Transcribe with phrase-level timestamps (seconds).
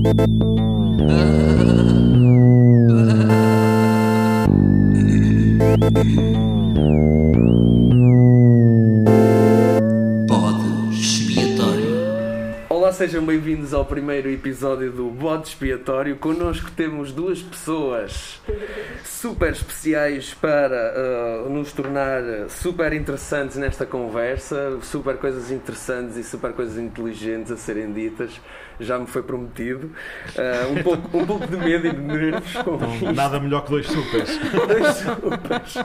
[0.00, 0.26] Bode
[12.94, 16.14] sejam bem-vindos ao primeiro episódio do Bode Expiatório.
[16.14, 18.40] Connosco temos duas pessoas
[19.04, 26.52] super especiais para uh, nos tornar super interessantes nesta conversa, super coisas interessantes e super
[26.52, 28.40] coisas inteligentes a serem ditas.
[28.78, 29.90] Já me foi prometido.
[30.36, 33.86] Uh, um, pouco, um pouco de medo e de nervos Então, nada melhor que dois
[33.88, 34.38] supers.
[34.68, 35.84] Dois supers.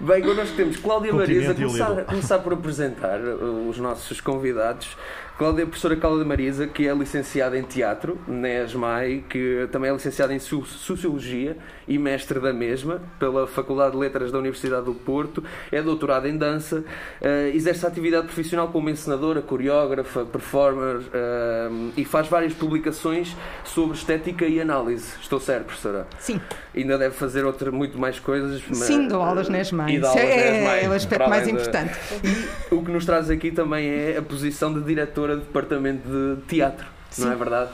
[0.00, 2.04] Bem, connosco temos Cláudia Marisa, começar, Lidl.
[2.04, 4.96] começar por apresentar uh, os nossos convidados.
[5.38, 9.92] Cláudia, a professora Cláudia Marisa, que é licenciada em teatro na ESMAI, que também é
[9.92, 11.56] licenciada em Sociologia
[11.86, 16.36] e mestre da mesma pela Faculdade de Letras da Universidade do Porto, é doutorada em
[16.36, 16.78] dança,
[17.22, 24.44] uh, exerce atividade profissional como encenadora, coreógrafa, performer uh, e faz várias publicações sobre estética
[24.44, 25.06] e análise.
[25.20, 26.08] Estou certo, professora?
[26.18, 26.40] Sim,
[26.74, 28.60] Ainda deve fazer outra, muito mais coisas.
[28.68, 29.92] mas- sim, dou aulas na ESMAI.
[29.92, 31.98] E Isso na é, ESMAI, é o aspecto mais além de- importante.
[32.70, 34.80] O que nos traz aqui também é a posição de
[35.28, 36.86] diretora do departamento de teatro,
[37.18, 37.32] não Sim.
[37.32, 37.70] é verdade?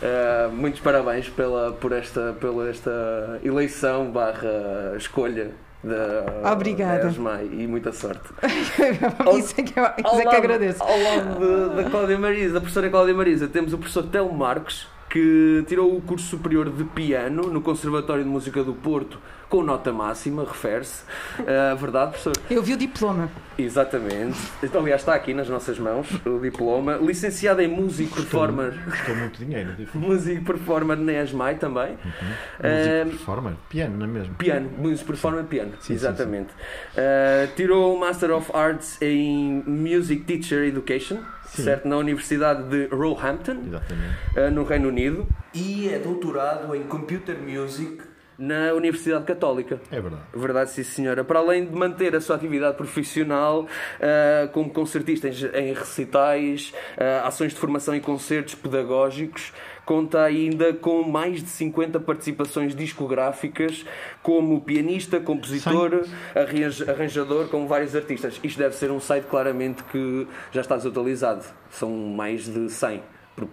[0.00, 5.50] Uh, muitos parabéns pela, por esta, pela esta eleição barra escolha
[5.82, 7.10] da Obrigada.
[7.10, 8.28] da e muita sorte.
[9.38, 10.82] isso é que, eu, isso Ao é que lado- agradeço.
[10.82, 15.64] Ao lado da Cláudia Marisa, da professora Cláudia Marisa, temos o professor Telmo Marques, que
[15.66, 20.44] tirou o curso superior de piano no Conservatório de Música do Porto com nota máxima,
[20.44, 21.02] refere-se.
[21.40, 22.34] Uh, verdade, professor?
[22.50, 23.30] Eu vi o diploma.
[23.58, 24.38] Exatamente.
[24.62, 26.96] Então, aliás, está aqui nas nossas mãos o diploma.
[26.96, 28.74] Licenciado em Music Performer.
[28.84, 29.74] Custou muito dinheiro.
[29.74, 31.92] Tipo, Music Performer na ESMAI também.
[31.92, 33.52] música Ahm, performer.
[33.68, 34.34] Piano, não é mesmo?
[34.34, 36.50] Piano, Music Performer Piano, Sim, exatamente.
[36.92, 41.64] Uh, tirou o Master of Arts em Music Teacher Education, Sim.
[41.64, 41.88] certo?
[41.88, 43.56] Na Universidade de Roehampton,
[44.36, 45.26] uh, no Reino Unido.
[45.54, 47.98] E é doutorado em Computer Music
[48.38, 49.80] na Universidade Católica.
[49.90, 50.22] É verdade.
[50.32, 51.24] Verdade, sim senhora.
[51.24, 53.66] Para além de manter a sua atividade profissional
[54.00, 59.52] ah, como concertista em, em recitais, ah, ações de formação e concertos pedagógicos,
[59.88, 63.86] conta ainda com mais de 50 participações discográficas
[64.22, 66.04] como pianista, compositor,
[66.34, 68.38] arranj- arranjador, com vários artistas.
[68.44, 71.42] Isto deve ser um site claramente que já está desatualizado.
[71.70, 73.02] São mais de 100.
[73.34, 73.48] Por-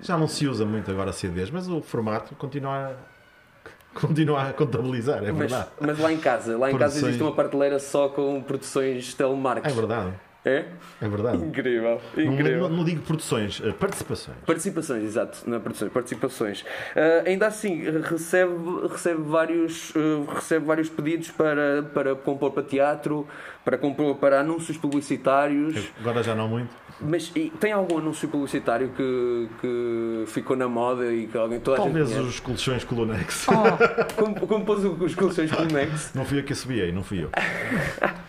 [0.00, 5.24] Já não se usa muito agora CDs, mas o formato continua a, continua a contabilizar,
[5.24, 5.68] é Mas, verdade.
[5.80, 9.16] mas lá em casa, lá em casa Produções- existe uma prateleira só com produções É
[9.16, 9.74] telemarques.
[9.74, 10.12] verdade.
[10.44, 10.66] É?
[11.00, 11.38] É verdade.
[11.38, 12.68] Incrível, Não, incrível.
[12.68, 14.36] não- não digo produções, eh, participações.
[14.44, 16.64] Participações, exato, na produção, participações.
[16.94, 18.52] Ah, ainda assim, recebe,
[18.90, 23.26] recebe, vários, ah, recebe vários pedidos para, para compor para teatro,
[23.64, 25.88] para compor para anúncios publicitários.
[25.98, 26.68] Agora já não muito.
[27.00, 31.78] Mas e tem algum anúncio publicitário que, que ficou na moda e que alguém toda
[31.78, 33.46] a Talvez gente os colchões Colonex.
[33.48, 37.02] Oh, Como, como pôs os coleções com o Nex, Não fui eu que assobiei, não
[37.02, 37.30] fui eu.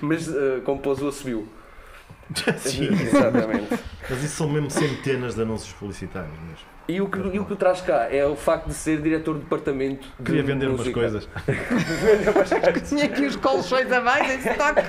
[0.00, 1.48] mas ah, como pôs o Assobio.
[2.58, 2.88] Sim.
[2.92, 3.78] Exatamente.
[4.08, 6.75] Mas isso são mesmo centenas de anúncios publicitários mesmo.
[6.88, 9.40] E o, que, e o que traz cá é o facto de ser diretor de
[9.40, 11.00] departamento de Queria vender umas música.
[11.00, 11.28] coisas.
[12.88, 14.82] tinha aqui os colchões a mais em stock.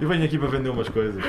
[0.00, 1.20] Eu venho aqui para vender umas coisas.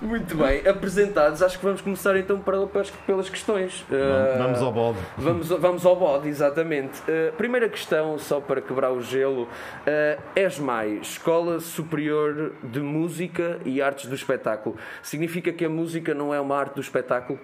[0.00, 3.82] Muito bem, apresentados, acho que vamos começar então para, pelas, pelas questões.
[3.82, 4.98] Uh, Vamos ao bode.
[5.18, 7.02] Vamos, vamos ao bode, exatamente.
[7.02, 9.42] Uh, primeira questão, só para quebrar o gelo.
[9.42, 14.76] Uh, ESMAI, Escola Superior de Música e Artes do Espetáculo.
[15.02, 17.38] Significa que a música não é uma arte do espetáculo?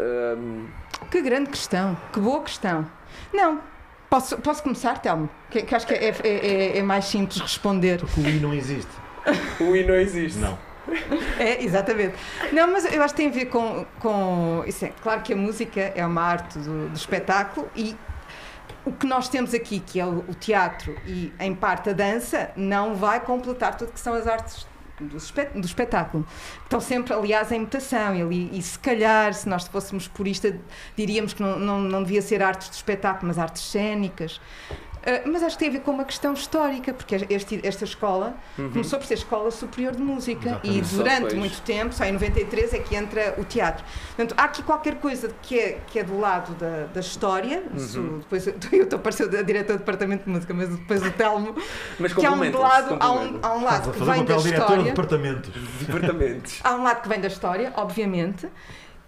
[0.00, 0.66] Um,
[1.10, 2.86] Que grande questão, que boa questão.
[3.32, 3.60] Não,
[4.08, 5.28] posso, posso começar, Telmo?
[5.50, 7.98] Que, que acho que é, é- é- é mais simples responder.
[8.00, 8.90] Porque o I não existe.
[9.60, 10.38] o I não existe.
[10.38, 10.58] Não.
[11.38, 12.14] É, exatamente.
[12.52, 13.84] Não, mas eu acho que tem a ver com.
[14.00, 17.94] com isso é, claro que a música é uma arte do, do espetáculo e
[18.84, 22.50] o que nós temos aqui, que é o, o teatro e, em parte, a dança,
[22.56, 24.66] não vai completar tudo que são as artes
[25.06, 26.26] do, espe- do espetáculo.
[26.62, 28.32] Estão sempre, aliás, em mutação.
[28.32, 30.56] E, e se calhar, se nós fôssemos purista,
[30.96, 34.40] diríamos que não, não, não devia ser artes do espetáculo, mas artes cênicas.
[35.04, 38.34] Ah, mas acho que tem a ver com uma questão histórica, porque este- esta escola
[38.56, 40.78] começou por ser Escola Superior de Música Exatamente.
[40.78, 43.84] e durante muito tempo, só em 93 é que entra o teatro.
[44.16, 47.62] Portanto, há aqui qualquer coisa que é, que é do lado da, da história.
[47.74, 51.10] Isso, depois eu estou a parecer a diretora do departamento de música, mas depois o
[51.10, 51.54] Telmo,
[51.98, 54.48] Mas que há um lado, há um, há um lado que vem da papel de
[54.54, 54.82] história.
[54.84, 55.50] departamentos.
[55.86, 56.60] Departamentos.
[56.62, 58.48] Há um lado que vem da história, obviamente,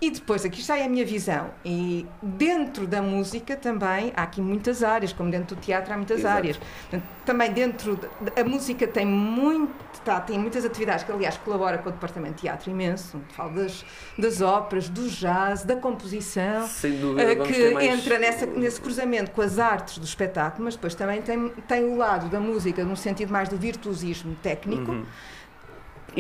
[0.00, 1.50] E depois, aqui está a minha visão.
[1.64, 6.19] E dentro da música também há aqui muitas áreas, como dentro do teatro há muitas
[6.19, 6.37] Exato.
[6.37, 6.56] áreas.
[6.58, 7.96] Portanto, também dentro.
[8.20, 9.73] da- a música tem, muito,
[10.05, 13.19] tá, tem muitas atividades que, aliás, colabora com o Departamento de Teatro imenso.
[13.31, 13.82] Falo das,
[14.19, 16.67] das óperas, do jazz, da composição.
[16.69, 20.75] Sem dúvida, eh, que mais- entra nessa, nesse cruzamento com as artes do espetáculo, mas
[20.75, 24.91] depois também tem, tem o lado da música num sentido mais do virtuosismo técnico.
[24.93, 25.06] Uhum.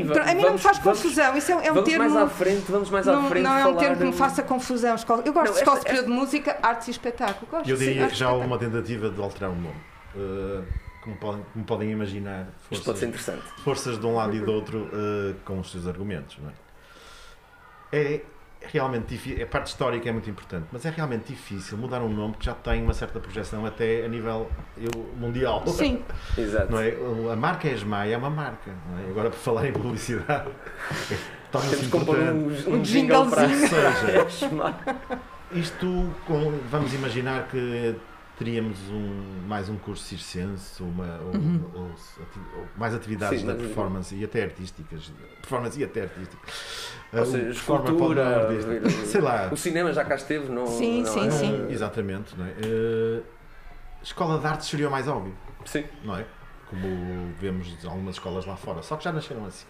[0.02, 1.98] A mim não me vamos- faz vamos- confusão, isso é, é um vamos termo.
[2.10, 4.42] mais à frente, vamos mais à não, frente não é um termo que me faça
[4.42, 4.94] confusão.
[4.94, 7.46] Escola- Eu gosto Não, de escola esta- superior de música, artes e espetáculo.
[7.50, 9.76] Gosto Eu sim, diria que já houve uma tentativa de alterar o nome.
[10.16, 10.64] Uh,
[11.02, 13.62] como, podem, como podem imaginar, Isto pode ser forças, interessante.
[13.62, 16.38] forças de um lado e do outro uh, com os seus argumentos.
[16.42, 16.52] Não é?
[17.92, 18.22] é
[18.72, 22.34] realmente difícil, a parte histórica é muito importante, mas é realmente difícil mudar um nome
[22.38, 25.62] que já tem uma certa projeção até a nível eu, mundial.
[25.66, 26.02] Sim,
[26.36, 26.72] Exato.
[26.72, 26.94] Não é?
[27.32, 28.72] A marca Esmaia é uma marca.
[28.90, 29.10] Não é?
[29.10, 30.48] Agora, por falar em publicidade,
[31.52, 32.68] torna-se importante.
[32.68, 34.48] um, Um um jingle para Ou seja.
[35.52, 37.94] Isto, com- vamos imaginar que
[38.38, 41.60] teríamos um, mais um curso circense, uma, ou, Uhum.
[41.74, 45.12] ou- ou mais atividades Sim, da mas- performance e até artísticas.
[45.40, 46.54] Performance e até artísticas.
[47.12, 48.70] Ou Uh, seja, escultura, artista.
[48.70, 49.48] vir- Sei lá.
[49.52, 51.30] O cinema já cá esteve, não, Sim, não sim, é?
[51.30, 51.58] sim.
[51.58, 52.36] Não, exatamente.
[52.36, 52.50] Não é?
[52.50, 53.22] Uh,
[54.02, 55.34] escola de artes seria o mais óbvio,
[55.64, 55.84] Sim.
[56.02, 56.24] não é?
[56.68, 58.82] Como vemos em algumas escolas lá fora.
[58.82, 59.66] Só que já nasceram assim.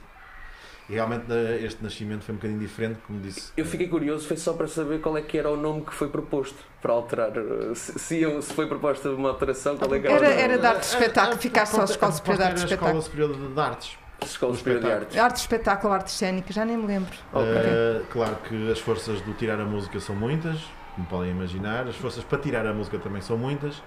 [0.88, 3.52] E realmente eh, este nascimento foi um bocadinho diferente, como disse.
[3.56, 6.08] Eu fiquei curioso, foi só para saber qual é que era o nome que foi
[6.08, 7.30] proposto para alterar.
[7.38, 10.80] uh, Se, se, se foi proposta uma alteração, qual é que era, Era- de arte
[10.80, 12.98] de espetáculo, ficar só a Escola Superior de Arte Espetáculo.
[12.98, 13.98] Escola Superior de- Artes.
[14.22, 14.90] Escola Superior de.
[14.92, 15.16] Artes.
[15.18, 17.12] arte de espetáculo, arte cénica, já nem me lembro.
[17.32, 17.50] Ok.
[17.50, 20.58] Uh, claro que as forças do tirar a música são muitas,
[20.94, 21.88] como podem imaginar.
[21.88, 23.82] As forças para tirar a música também são muitas.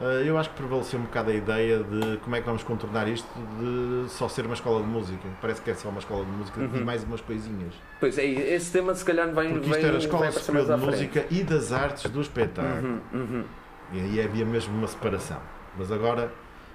[0.00, 3.08] Uh, eu acho que prevaleceu um bocado a ideia de como é que vamos contornar
[3.08, 3.26] isto
[3.58, 5.26] de só ser uma escola de música.
[5.40, 6.70] Parece que é só uma escola de música Uhum.
[6.76, 7.74] e mais umas coisinhas.
[7.98, 9.50] Pois é, esse tema se calhar vem.
[9.54, 10.86] Porque vem isto era a Escola vai Superior de.
[10.86, 13.00] Música e das Artes do Espetáculo.
[13.12, 13.44] Uhum, uhum.
[13.92, 15.38] E aí havia mesmo uma separação.
[15.76, 16.30] Mas agora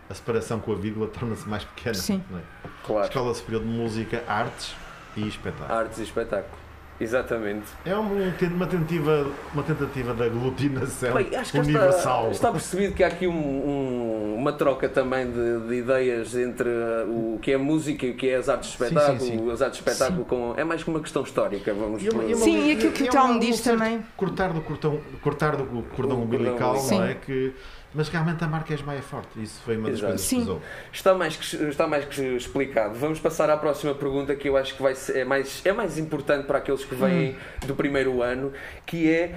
[0.10, 1.96] a separação com a vírgula torna-se mais pequena.
[1.96, 2.22] Sim.
[2.30, 2.42] não é?
[2.86, 3.08] Claro.
[3.08, 4.76] Escola Superior de Música, Artes
[5.16, 5.80] e Espetáculo.
[5.80, 6.63] Artes e espetáculo.
[7.04, 7.66] Exatamente.
[7.86, 12.22] É um- uma, tentativa, uma tentativa de aglutinação Bem, acho que universal.
[12.24, 16.68] Está, está percebido que há aqui um- um- uma troca também de, de ideias entre
[16.70, 19.20] uh, o que é música e o que é as artes de Sim, espetáculo.
[19.20, 19.52] sim, sim.
[19.52, 22.24] As artes de espetáculo com, é mais que uma questão histórica, vamos E e uma-
[22.36, 24.04] Sim, e aquilo que o é um diz também.
[24.18, 25.66] Cortar do, cortão, cortar do
[25.96, 27.04] cordão O umbilical, cordão não umbilical.
[27.10, 27.14] é?
[27.16, 27.54] Que,
[27.94, 29.42] mas realmente a marca Esmaia é forte.
[29.42, 30.12] Isso foi uma das Exato.
[30.12, 30.36] coisas Sim.
[30.38, 30.62] que usou.
[30.92, 32.96] Está mais que, está mais que explicado.
[32.96, 35.98] Vamos passar à próxima pergunta que eu acho que vai ser, é, mais, é mais
[35.98, 37.36] importante para aqueles que vêm
[37.66, 38.52] do primeiro ano,
[38.86, 39.36] que é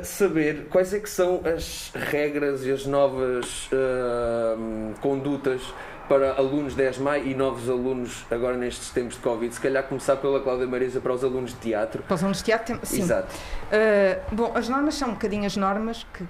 [0.00, 5.62] uh, saber quais é que são as regras e as novas uh, condutas
[6.08, 9.54] para alunos de ESMAI e novos alunos agora nestes tempos de Covid.
[9.54, 12.02] Se calhar começar pela Cláudia Marisa para os alunos de teatro.
[12.02, 13.02] Para os alunos de teatro, sim.
[13.02, 13.34] Exato.
[13.36, 16.24] Uh, bom, as normas são um bocadinho as normas que,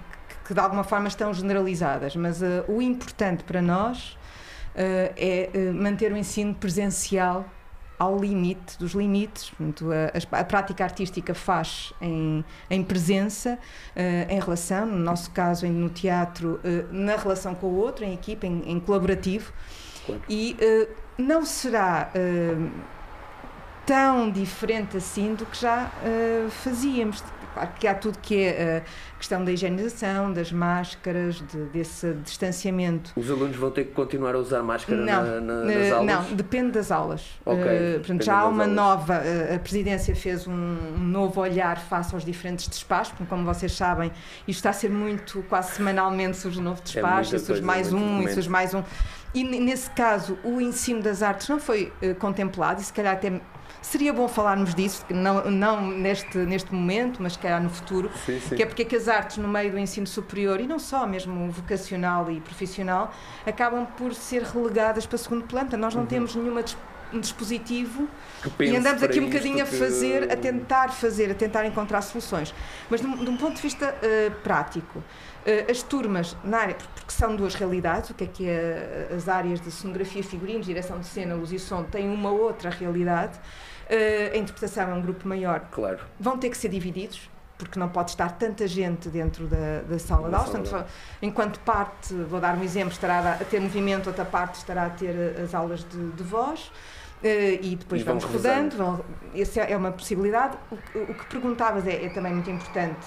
[0.49, 4.17] que- de alguma forma estão generalizadas, mas uh, o importante para nós
[4.75, 7.45] uh, é uh, manter o ensino presencial
[7.99, 9.51] ao limite dos limites.
[9.51, 13.59] Portanto, a, a prática artística faz em, em presença,
[13.97, 18.05] uh, em relação, no nosso caso em- no teatro, uh, na relação com o outro,
[18.05, 19.53] em equipa, em, em colaborativo.
[20.07, 20.23] Claro.
[20.29, 22.11] E uh, não será
[23.85, 25.91] tão diferente assim do que já
[26.63, 27.25] fazíamos.
[27.59, 28.83] Claro que há tudo que é
[29.15, 33.13] a questão da higienização, das máscaras, de- desse distanciamento.
[33.17, 36.07] Os alunos vão ter que continuar a usar máscara Não, na, na, nas Uh, aulas?
[36.31, 37.23] Não, depende das aulas.
[37.45, 38.77] Ok, Uh, depende portanto, já há uma aulas.
[38.77, 39.15] nova.
[39.15, 43.73] uh, a Presidência fez um, um novo olhar face aos diferentes despachos, porque, como vocês
[43.73, 44.13] sabem,
[44.47, 47.93] isto está a ser muito, quase semanalmente surge um novo despacho, muita e surge mais
[47.93, 48.83] um, e surge mais um.
[49.35, 53.41] E nesse caso, o ensino das artes não foi uh, contemplado, e se calhar até.
[53.81, 58.11] Seria bom falarmos disso, que não, não neste, neste momento, mas se calhar no futuro,
[58.27, 58.57] Sim, sim.
[58.57, 61.07] que é porque é que as artes no meio do ensino superior e não só
[61.07, 63.13] mesmo vocacional e profissional
[63.47, 65.67] acabam por ser relegadas para segundo plano.
[65.67, 66.63] Portanto, Nós não temos nenhuma
[67.11, 68.07] um dispositivo
[68.59, 72.03] Que e andamos aqui um bocadinho a que- fazer, a tentar fazer, a tentar encontrar
[72.03, 72.55] soluções.
[72.91, 75.03] Mas de um, de um ponto de vista eh, prático,
[75.47, 79.27] eh, as turmas na área, porque são duas realidades, o que é que é as
[79.27, 83.39] áreas de cenografia, figurinos, direção de cena, luz e som têm uma outra realidade.
[83.89, 85.99] Eh, a interpretação é um grupo maior, Claro.
[86.21, 90.27] vão ter que ser divididos, porque não pode estar tanta gente dentro da, da sala
[90.27, 90.87] de Da de Portanto,
[91.23, 95.15] enquanto parte, vou dar um exemplo, estará a ter movimento, outra parte estará a ter
[95.17, 96.71] eh, as aulas de, de voz.
[97.25, 98.77] eh, e depois E vamos rodando.
[98.77, 99.05] Vão,
[99.35, 100.57] essa é uma possibilidade.
[100.71, 103.07] O, que- o que perguntavas é, é também muito importante.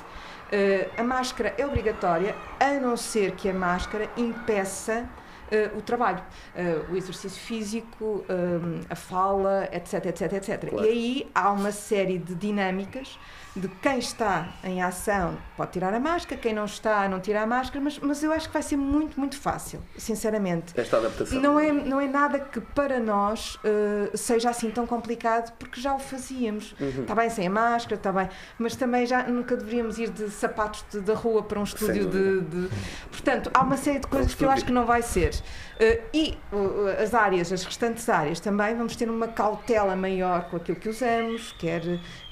[0.51, 5.05] Eh, a máscara é obrigatória, a não ser que a máscara impeça
[5.51, 6.23] uh, o trabalho,
[6.55, 10.69] uh, o exercício físico, um, a fala, etc, etc, etc.
[10.69, 10.85] Claro.
[10.85, 13.19] E aí há uma série de dinâmicas
[13.55, 17.45] de quem está em ação pode tirar a máscara, quem não está não tira a
[17.45, 20.73] máscara, mas, mas eu acho que vai ser muito, muito fácil, sinceramente.
[20.75, 21.39] Esta adaptação.
[21.39, 25.93] Não é, não é nada que para nós uh, seja assim tão complicado, porque já
[25.93, 26.73] o fazíamos.
[26.79, 27.01] Uhum.
[27.03, 28.27] Está bem sem a máscara, está bem,
[28.57, 32.41] mas também já nunca deveríamos ir de sapatos de- da rua para um estúdio de,
[32.41, 32.69] de-
[33.11, 35.29] Portanto, há uma série de coisas que eu acho que não vai ser.
[35.35, 40.57] Uh, e uh, as áreas, as restantes áreas também, vamos ter uma cautela maior com
[40.57, 41.81] aquilo que usamos, quer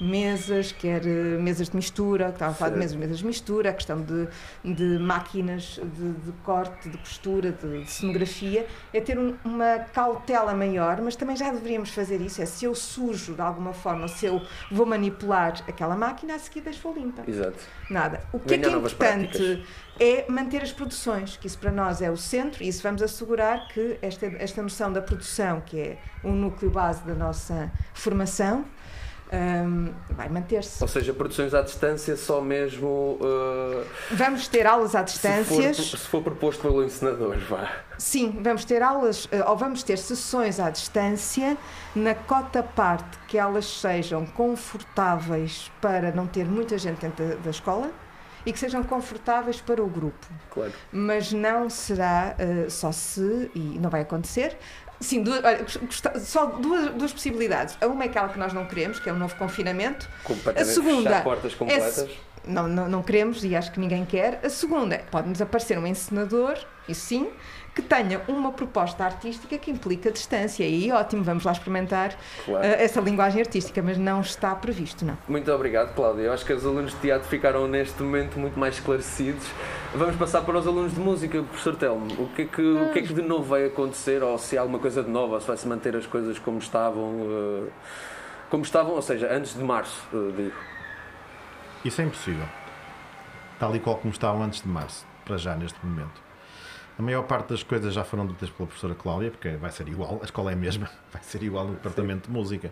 [0.00, 4.00] mesas, quer mesas de mistura, que estava a falar de mesas, mesas mistura, a questão
[4.00, 4.28] de,
[4.64, 10.54] de máquinas de, de corte, de costura, de, de cenografia, é ter um- uma cautela
[10.54, 12.40] maior, mas também já deveríamos fazer isso.
[12.42, 16.60] É se eu sujo de alguma forma, se eu vou manipular aquela máquina, a seguir
[16.60, 17.22] deixo limpa.
[17.26, 17.58] Exato.
[17.88, 18.20] Nada.
[18.32, 18.96] O que é que é importante
[19.38, 19.58] práticas.
[19.98, 23.68] é manter as produções, que isso para nós é o centro, e isso vamos assegurar
[23.68, 28.64] que esta, esta noção da produção, que é o núcleo base da nossa formação,
[29.32, 30.82] hum, vai manter-se.
[30.82, 33.18] Ou seja, produções à distância só mesmo.
[33.20, 35.76] uh, Vamos ter aulas à se, for, distâncias.
[35.76, 37.70] se for proposto pelo encenador, vá.
[37.98, 41.56] Sim, vamos ter aulas, eh, ou vamos ter sessões à distância,
[41.94, 47.90] na cota parte que elas sejam confortáveis para não ter muita gente dentro da, escola
[48.46, 50.26] e que sejam confortáveis para o grupo.
[50.50, 50.72] Claro.
[50.90, 54.56] Mas não será eh, só se, e não vai acontecer.
[55.00, 55.64] Sim, duas, olha,
[56.20, 57.76] só duas, duas possibilidades.
[57.80, 60.06] A uma é aquela que nós não queremos, que é o novo confinamento.
[60.56, 61.94] A segunda portas é completas.
[61.94, 64.40] se- não, não, não queremos e acho que ninguém quer.
[64.44, 66.56] A segunda é pode-nos aparecer um encenador,
[66.88, 67.28] isso sim,
[67.74, 70.64] que tenha uma proposta artística que implica distância.
[70.64, 72.64] E ótimo, vamos lá experimentar Claro.
[72.64, 75.16] eh, essa linguagem artística, mas não está previsto, não.
[75.28, 76.22] Muito obrigado, Cláudia.
[76.22, 79.46] Eu acho que os alunos de teatro ficaram neste momento muito mais esclarecidos.
[79.94, 82.06] Vamos passar para os alunos de música, professor Telmo.
[82.22, 84.22] O que, é que, o que é que de novo vai acontecer?
[84.22, 86.58] Ou se há alguma coisa de nova, ou se vai se manter as coisas como
[86.58, 87.20] estavam,
[87.64, 87.68] eh,
[88.50, 90.56] como estavam, ou seja, antes de março, eh, digo.
[91.84, 92.46] Isso é impossível.
[93.58, 96.20] Tal e qual como estavam antes de março, para já neste momento.
[96.98, 100.18] A maior parte das coisas já foram ditas pela professora Cláudia, porque vai ser igual,
[100.20, 102.70] a escola é a mesma, vai ser igual no departamento de música.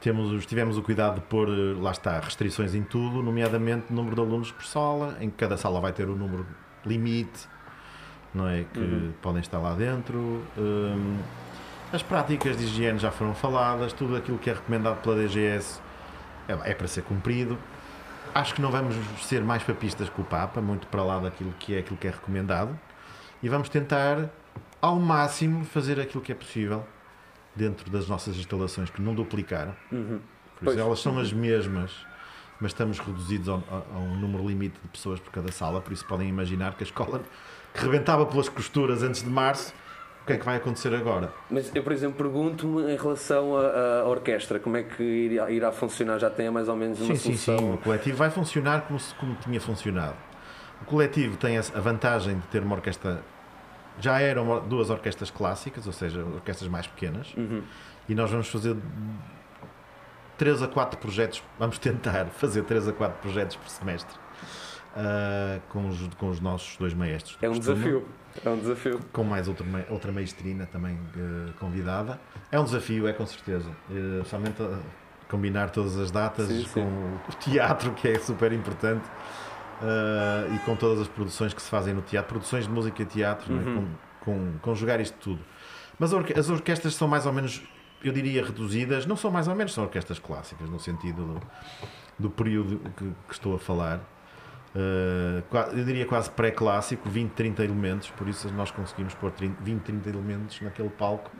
[0.00, 1.48] Temos, os- tivemos o cuidado de pôr,
[1.80, 5.80] lá está, restrições em tudo, nomeadamente número de alunos por sala, em que cada sala
[5.80, 6.46] vai ter o número
[6.84, 7.46] limite,
[8.34, 8.64] não é?
[8.64, 10.42] Que podem estar lá dentro.
[10.58, 11.18] Hum,
[11.92, 15.80] as práticas de higiene já foram faladas, tudo aquilo que é recomendado pela DGS
[16.48, 17.56] é, é para ser cumprido.
[18.34, 21.74] Acho que não vamos ser mais papistas que o Papa, muito para lá daquilo que
[21.74, 22.78] é aquilo que é recomendado,
[23.42, 24.30] e vamos tentar
[24.80, 26.86] ao máximo fazer aquilo que é possível
[27.54, 29.74] dentro das nossas instalações que não duplicaram.
[29.90, 30.18] Uhum.
[30.58, 31.90] Por isso elas são as mesmas,
[32.58, 35.92] mas estamos reduzidos a, a- a um número limite de pessoas por cada sala, por
[35.92, 37.20] isso podem imaginar que a escola
[37.74, 39.74] que rebentava pelas costuras antes de março,
[40.22, 41.32] o que é que vai acontecer agora?
[41.50, 46.18] Mas eu, por exemplo, pergunto-me em relação à, orquestra, como é que irá, irá funcionar?
[46.18, 47.58] Já tem mais ou menos uma Sim, sim, solução?
[47.58, 47.74] sim.
[47.74, 50.14] O coletivo vai funcionar como, se- como tinha funcionado.
[50.80, 53.20] O coletivo tem a vantagem de ter uma orquestra.
[54.00, 57.62] Já eram duas orquestras clássicas, ou seja, orquestras mais pequenas, Uhum.
[58.08, 58.76] e nós vamos fazer
[60.38, 61.42] 3 a 4 projetos.
[61.58, 64.16] Vamos tentar fazer 3 a 4 projetos por semestre
[64.96, 67.36] ah, com, os, com os nossos dois maestros.
[67.42, 68.06] É um costume desafio.
[68.44, 69.00] É um desafio.
[69.12, 72.18] com mais outra, outra maestrina também eh, convidada.
[72.50, 73.70] É um desafio, é com certeza.
[73.90, 74.62] Eh, somente
[75.28, 76.80] combinar todas as datas Sim, sim.
[76.82, 79.04] com o teatro, que é super importante,
[79.82, 83.06] eh, e com todas as produções que se fazem no teatro, produções de música e
[83.06, 83.56] teatro, é?
[83.58, 83.86] Uhum.
[84.20, 85.40] com, com- conjugar isto tudo.
[85.98, 87.62] Mas as orquestras são mais ou menos,
[88.02, 91.40] eu diria, reduzidas, não são mais ou menos, são orquestras clássicas, no sentido do,
[92.18, 94.00] do período que, que estou a falar.
[94.74, 99.62] Uh, qua- eu diria quase pré-clássico, 20, 30 elementos, por isso nós conseguimos pôr 30,
[99.62, 101.30] 20, 30 elementos naquele palco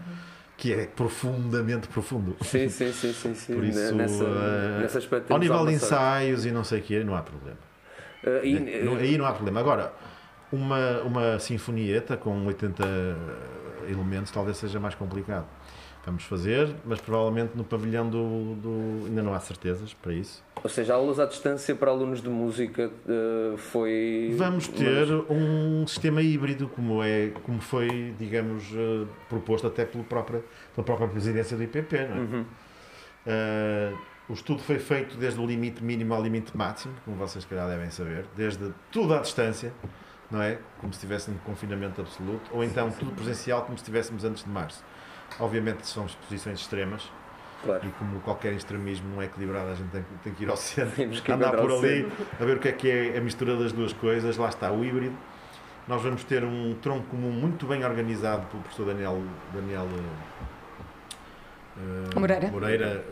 [0.57, 2.37] que é profundamente profundo.
[2.43, 3.35] Sim, sim, sim, sim.
[3.35, 3.55] sim.
[3.55, 7.03] Por isso, nessa, eh, nesse aspecto Ao nível de ensaios e não sei o que,
[7.03, 7.59] não há problema.
[8.23, 9.61] Eh, e, eh, aí não há problema.
[9.61, 9.93] Agora,
[10.53, 12.85] uma, uma sinfonieta com 80
[13.89, 15.47] elementos talvez seja mais complicado.
[16.05, 20.43] Vamos fazer, mas provavelmente no pavilhão do, do- Ainda não há certezas para isso.
[20.63, 24.35] Ou seja, aulas à distância para alunos de música eh, foi.
[24.37, 30.43] Vamos ter um sistema híbrido, como, é, como foi, digamos, eh, proposto até pelo própria,
[30.75, 31.97] pela própria presidência do IPP.
[32.09, 32.19] Não é?
[32.19, 32.45] Uhum.
[33.27, 33.93] Eh,
[34.29, 37.91] o estudo foi feito desde o limite mínimo ao limite máximo, como vocês, calhar, devem
[37.91, 39.73] saber, desde tudo à distância,
[40.31, 40.59] não é?
[40.81, 44.51] Como se estivéssemos em confinamento absoluto, ou então tudo presencial, como se estivéssemos antes de
[44.51, 44.83] março.
[45.41, 47.11] Obviamente, são posições extremas,
[47.65, 47.87] Claro.
[47.87, 50.57] e como qualquer extremismo não é equilibrado, a gente tem, que- tem que ir ao
[50.57, 52.11] centro, andar por ali,
[52.41, 54.37] a ver o que é que é a mistura das duas coisas.
[54.37, 55.17] Lá está o híbrido.
[55.89, 59.21] Nós vamos ter um tronco comum muito bem organizado pelo professor Daniel,
[59.53, 59.89] Daniel
[61.77, 62.49] eh, Moreira.
[62.51, 63.05] Moreira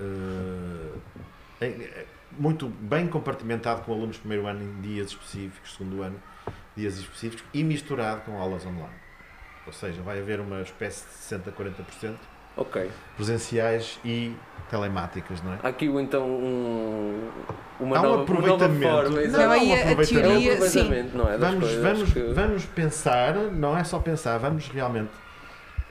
[1.60, 6.20] em- eh, muito bem compartimentado com alunos de primeiro ano em dias específicos, segundo ano,
[6.76, 8.94] dias específicos e misturado com aulas online.
[9.66, 12.14] Ou seja, vai haver uma espécie de 60-40%
[12.56, 12.90] Ok.
[13.16, 14.34] presenciais e
[14.68, 15.58] telemáticas, não é?
[15.62, 17.30] Há aqui então um,
[17.78, 18.82] uma, Há um nova, uma nova aproveitamento.
[18.92, 19.20] forma.
[19.22, 19.38] Não.
[19.38, 20.02] Não, aí um a, a aproveitamento.
[20.02, 20.80] É teoria, sim.
[20.80, 21.38] aproveitamento, não é?
[21.38, 25.10] Vamos, coisas vamos, que- vamos pensar, não é só pensar, vamos realmente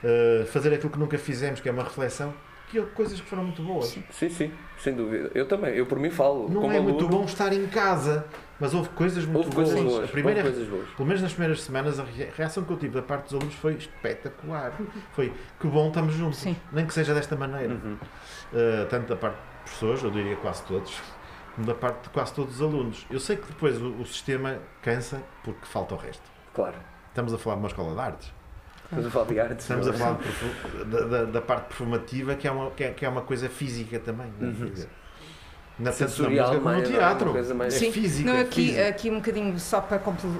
[0.04, 2.32] eh, fazer aquilo que nunca fizemos, que é uma reflexão,
[2.70, 3.86] que houve coisas que foram muito boas.
[4.10, 5.30] Sim, sim, sem dúvida.
[5.34, 6.48] Eu também, eu por mim falo.
[6.48, 8.24] Não como é muito aluno, bom estar em casa,
[8.60, 9.86] mas houve coisas muito Houve coisas boas.
[9.94, 10.04] boas.
[10.08, 10.88] A primeira, houve coisas boas.
[10.90, 13.54] pelo menos nas primeiras semanas, a rea- reação que eu tive da parte dos alunos
[13.54, 14.72] foi espetacular.
[15.12, 16.56] Foi que bom, estamos juntos, Sim.
[16.72, 17.74] nem que seja desta maneira.
[17.74, 17.94] Uhum.
[18.52, 21.00] Uh, tanto da parte de professores, eu diria quase todos,
[21.54, 23.06] como da parte de quase todos os alunos.
[23.10, 26.22] Eu sei que depois o, o sistema cansa porque falta o resto.
[26.54, 26.76] Claro.
[27.08, 28.32] Estamos a falar de uma escola de artes.
[28.84, 29.64] Estamos a falar de artes.
[29.64, 29.98] Estamos não a é?
[29.98, 33.22] falar de da, da- da parte performativa, que é uma, que é, que é uma
[33.22, 34.32] coisa física também.
[34.38, 34.86] não é?
[35.80, 35.84] Uhum.
[35.84, 37.32] Na, na Sensorial, música como no mais- teatro.
[37.32, 37.92] coisa mais- É Sim.
[37.92, 38.30] física.
[38.30, 38.88] Não, é aqui, física.
[38.88, 40.30] aqui um bocadinho só para comple-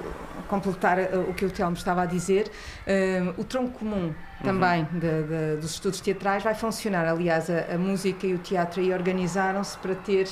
[0.47, 2.47] completar uh, o que o Telmo estava a dizer,
[2.87, 7.05] uh, o tronco comum também de- de- dos estudos teatrais vai funcionar.
[7.07, 10.27] Aliás, a, a música e o teatro aí organizaram-se para ter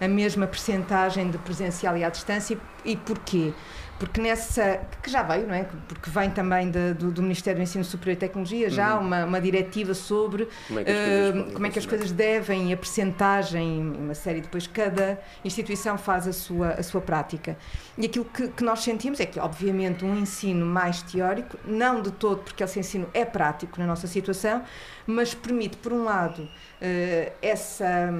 [0.00, 2.58] a mesma percentagem de presencial e à distância.
[2.84, 3.52] E, e porquê?
[3.98, 4.80] Porque nessa.
[5.02, 5.64] que já veio, não é?
[5.88, 9.06] Porque vem também da- do, do Ministério do Ensino Superior e Tecnologia já Uhum.
[9.06, 11.86] uma, uma diretiva sobre Como é que as Uh, coisas, podem como é que as
[11.86, 17.56] coisas devem, a percentagem, uma série, depois cada instituição faz a sua, a sua prática.
[17.96, 22.10] E aquilo que, que nós sentimos é que, obviamente, um ensino mais teórico, não de
[22.10, 24.62] todo, porque esse ensino é prático na nossa situação,
[25.06, 28.12] mas permite, por um lado, uh, essa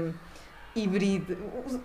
[0.74, 1.36] híbrido,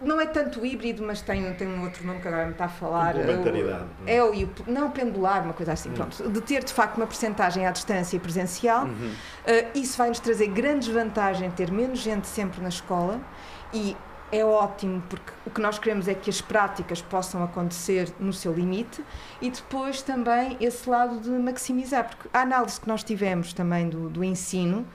[0.01, 2.69] não é tanto híbrido, mas tem, tem um outro nome que agora me está a
[2.69, 3.13] falar.
[3.13, 3.85] Complementaridade.
[4.05, 4.31] É o,
[4.67, 6.29] não pendular, uma coisa assim, pronto.
[6.29, 9.11] De ter de facto uma percentagem à distância e presencial, Uhum.
[9.11, 13.19] Uh, isso vai nos trazer grandes vantagens ter menos gente sempre na escola
[13.73, 13.95] e
[14.31, 18.53] é ótimo porque o que nós queremos é que as práticas possam acontecer no seu
[18.53, 19.03] limite
[19.41, 24.09] e depois também esse lado de maximizar, porque a análise que nós tivemos também do,
[24.09, 24.85] do ensino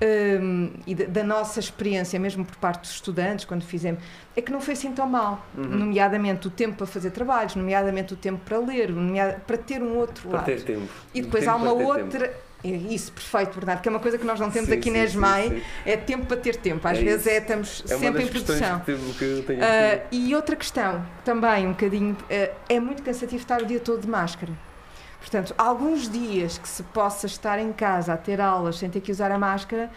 [0.00, 4.02] um, e da, da nossa experiência, mesmo por parte dos estudantes, quando fizemos,
[4.36, 5.44] é que não foi assim tão mal.
[5.56, 5.64] Uhum.
[5.64, 8.90] Nomeadamente o tempo para fazer trabalhos, nomeadamente o tempo para ler,
[9.46, 10.46] para ter um outro Para lado.
[10.46, 10.88] ter tempo.
[11.14, 11.88] E depois Tempo há uma ter tempo.
[11.92, 12.26] outra.
[12.64, 14.96] é Isso, perfeito, Bernardo, que é uma coisa que nós não temos Sim, aqui sim,
[14.96, 16.86] na ESMAI, é tempo para ter tempo.
[16.86, 17.28] Às É vezes isso.
[17.30, 18.76] é, estamos É sempre em produção.
[18.76, 20.06] aqui.
[20.12, 24.08] e outra questão, também um bocadinho, ah, é muito cansativo estar o dia todo de
[24.08, 24.52] máscara.
[25.20, 29.10] Portanto, alguns dias que se possa estar em casa a ter aulas sem ter que
[29.10, 29.90] usar a máscara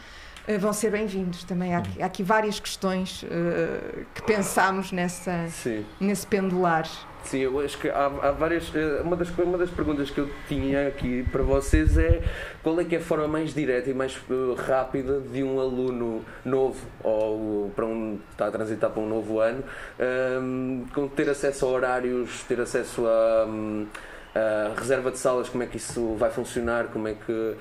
[0.47, 1.43] ah, vão ser bem-vindos.
[1.43, 5.85] Também há, aqui- há aqui várias questões ah, que pensámos nessa, Sim.
[5.99, 6.87] nesse pendular.
[7.23, 8.71] Sim, eu acho que há, há várias.
[8.75, 12.19] eh, Uma das, uma das perguntas que eu tinha aqui para vocês é
[12.63, 16.25] qual é que é a forma mais direta e mais eh, rápida de um aluno
[16.43, 19.63] novo ou para um está a transitar para um novo ano
[19.99, 23.85] ehm, com ter acesso a horários, ter acesso a, hum,
[24.35, 27.55] a reserva de salas, como é que isso vai funcionar, como é que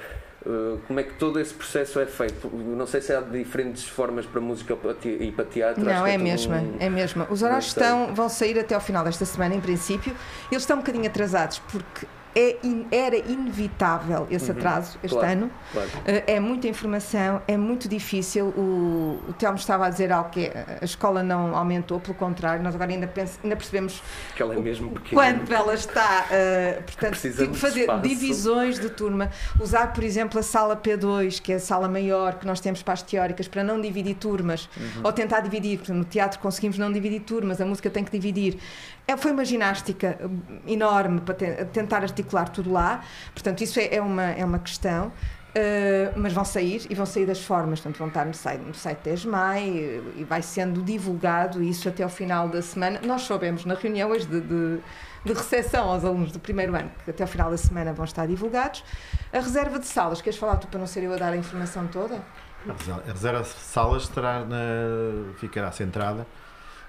[0.47, 2.49] eh, como é que todo esse processo é feito?
[2.55, 5.85] Não sei se há diferentes formas para música e para teatro.
[5.85, 7.27] Não, que é tudo mesma, um- é mesma.
[7.31, 10.15] Os horários estão, vão sair até ao final desta semana, em princípio.
[10.51, 15.33] Eles estão um bocadinho atrasados porque é in- era inevitável esse Uhum, atraso este claro.
[15.33, 15.51] ano.
[15.73, 15.89] Claro.
[15.89, 18.47] Uh, É muita informação, é muito difícil.
[18.57, 22.63] O, o Telmo estava a dizer algo que é, a escola não aumentou, pelo contrário,
[22.63, 24.03] nós agora ainda, pens- ainda percebemos
[24.37, 25.23] Que ela é mesmo pequena.
[25.39, 26.27] quanto ela está.
[26.31, 28.03] uh, portanto, de fazer espaço.
[28.03, 32.47] divisões de turma, usar, por exemplo, a sala P2, que é a sala maior que
[32.47, 35.03] nós temos para as teóricas, para não dividir turmas, Uhum.
[35.05, 35.79] ou tentar dividir.
[35.79, 38.59] Portanto, No teatro conseguimos não dividir turmas, a música tem que dividir.
[39.07, 40.31] É, foi uma ginástica uh,
[40.71, 42.20] enorme para te- tentar articular
[42.51, 43.03] tudo lá.
[43.33, 45.13] Portanto, isso é, é uma, é uma questão.
[45.51, 48.73] Uh, mas vão sair e vão sair das formas, portanto vão estar no site, no
[48.73, 53.01] site ESMAI e vai sendo divulgado isso até ao final da semana.
[53.05, 54.79] Nós soubemos na reunião hoje de, de,
[55.25, 58.29] de recepção aos alunos do primeiro ano, que até ao final da semana vão estar
[58.29, 58.85] divulgados.
[59.33, 61.85] A reserva de salas, queres falar tu para não ser eu a dar a informação
[61.89, 62.23] toda?
[62.69, 66.29] A reserva- A reserva de salas estará na, ficará centrada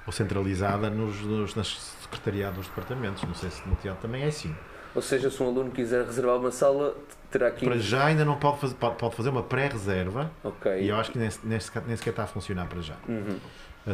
[0.06, 3.24] ou centralizada nos, nos, nas secretariados dos departamentos.
[3.24, 4.56] Não sei se no teatro também é assim.
[4.94, 6.96] Ou seja, se um aluno quiser reservar uma sala,
[7.30, 7.66] terá que.
[7.66, 10.82] Para já ainda não pode fazer, pode, pode fazer uma pré-reserva Ok.
[10.82, 12.96] e eu acho que nem, nem, sequer, nem sequer está a funcionar para já.
[13.08, 13.38] Uhum.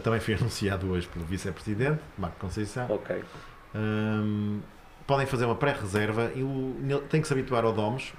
[0.02, 2.88] Também fui anunciado hoje pelo vice-presidente, Marco Conceição.
[2.90, 3.24] Ok.
[3.76, 4.60] Hum,
[5.06, 6.76] podem fazer uma pré-reserva e o,
[7.10, 8.14] tem que se habituar ao DOMS.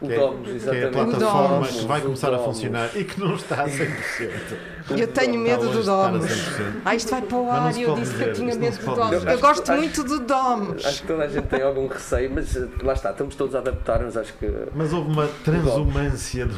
[0.00, 0.92] O que é- Domus, que é a exatamente.
[1.18, 4.56] plataforma que vai começar a funcionar e que não está a 100%.
[4.96, 6.24] Eu tenho medo do Domus.
[6.24, 6.72] 100%.
[6.84, 8.94] Ah, isto vai para o ar e eu disse que eu dizer, tinha medo do
[8.94, 9.10] Domus.
[9.10, 9.30] dizer.
[9.32, 10.86] Eu gosto muito do Domus.
[10.86, 13.58] Acho que toda a gente tem algum receio, mas eh, lá está, estamos todos a
[13.58, 14.48] adaptar-nos, acho que.
[14.72, 16.54] Mas houve uma transumância do,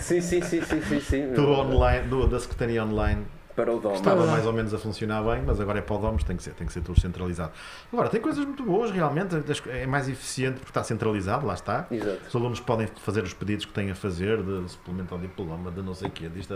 [0.00, 1.26] Sim, sim, sim, sim, sim, sim.
[1.34, 3.24] do online, do- da Secretaria Online.
[3.54, 3.98] Para o Domus.
[3.98, 6.42] Estava mais ou menos a funcionar bem, mas agora é para o DOMS, tem que
[6.42, 7.52] ser, tem que ser tudo centralizado.
[7.92, 9.36] Agora, tem coisas muito boas, realmente.
[9.68, 11.86] É mais eficiente porque está centralizado, lá está.
[11.90, 12.20] Exato.
[12.28, 15.82] Os alunos podem fazer os pedidos que têm a fazer, de suplemento ao diploma, de
[15.82, 16.54] não sei o quê, disto,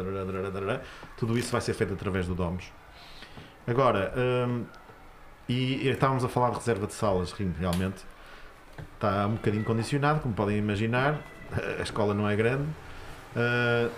[1.17, 2.73] tudo isso vai ser feito através do DOMS.
[3.67, 4.65] Agora, hum,
[5.49, 8.05] e, e estávamos a falar de reserva de salas, realmente.
[8.95, 11.21] Está um bocadinho condicionado, como podem imaginar.
[11.79, 12.65] A escola não é grande.
[13.35, 13.91] Uh,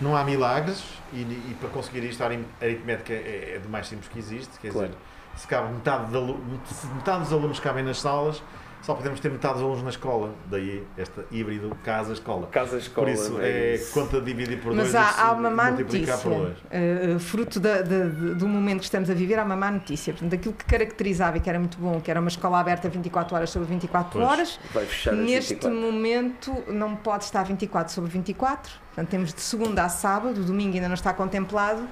[0.00, 2.26] não há milagres e, e para conseguir isto a
[2.60, 4.58] aritmética é, é do mais simples que existe.
[4.60, 4.88] Quer Claro.
[4.88, 4.98] dizer,
[5.36, 8.42] se cabe metade, de metade dos alunos cabem nas salas,
[8.82, 10.34] só podemos ter metade dos alunos na escola.
[10.50, 12.46] Daí este híbrido casa-escola.
[12.48, 13.06] Casa escola.
[13.06, 13.94] Por isso, é isso.
[13.94, 16.16] conta dividir por Mas dois há, e se há uma má notícia.
[16.18, 16.58] por dois.
[16.58, 18.04] Uh, fruto da- da-
[18.36, 20.12] do momento que estamos a viver, há uma má notícia.
[20.12, 23.34] Portanto, aquilo que caracterizava e que era muito bom, que era uma escola aberta 24
[23.34, 24.24] horas sobre 24 Pois.
[24.30, 25.80] horas, Vai fechar às neste 24.
[25.80, 28.83] momento não pode estar 24 sobre 24.
[28.94, 31.82] Portanto, temos de segunda a sábado, o domingo ainda não está contemplado,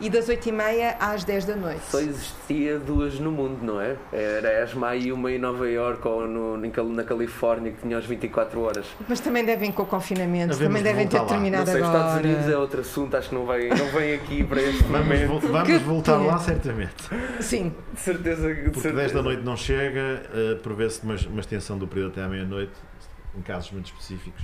[0.00, 1.80] e das 8h30 às 10 da noite.
[1.90, 3.96] Só existia duas no mundo, não é?
[4.12, 8.60] Era ESMA e uma em Nova York ou no, na Califórnia que tinha as 24
[8.60, 8.86] horas.
[9.08, 11.22] Mas também devem com o confinamento, Devemos também devem ter lá.
[11.22, 12.04] Não terminado sei, os agora.
[12.06, 15.06] Estados Unidos é outro assunto, acho que não, vai, não vem aqui para este Vamos,
[15.08, 15.26] momento.
[15.40, 16.94] vo- vamos Que voltar lá certamente.
[17.40, 18.62] Sim, De certeza que.
[18.62, 18.94] Porque certeza.
[19.02, 22.72] 10 da noite não chega, uh, prevê-se uma, uma extensão do período até à meia-noite,
[23.36, 24.42] em casos muito específicos.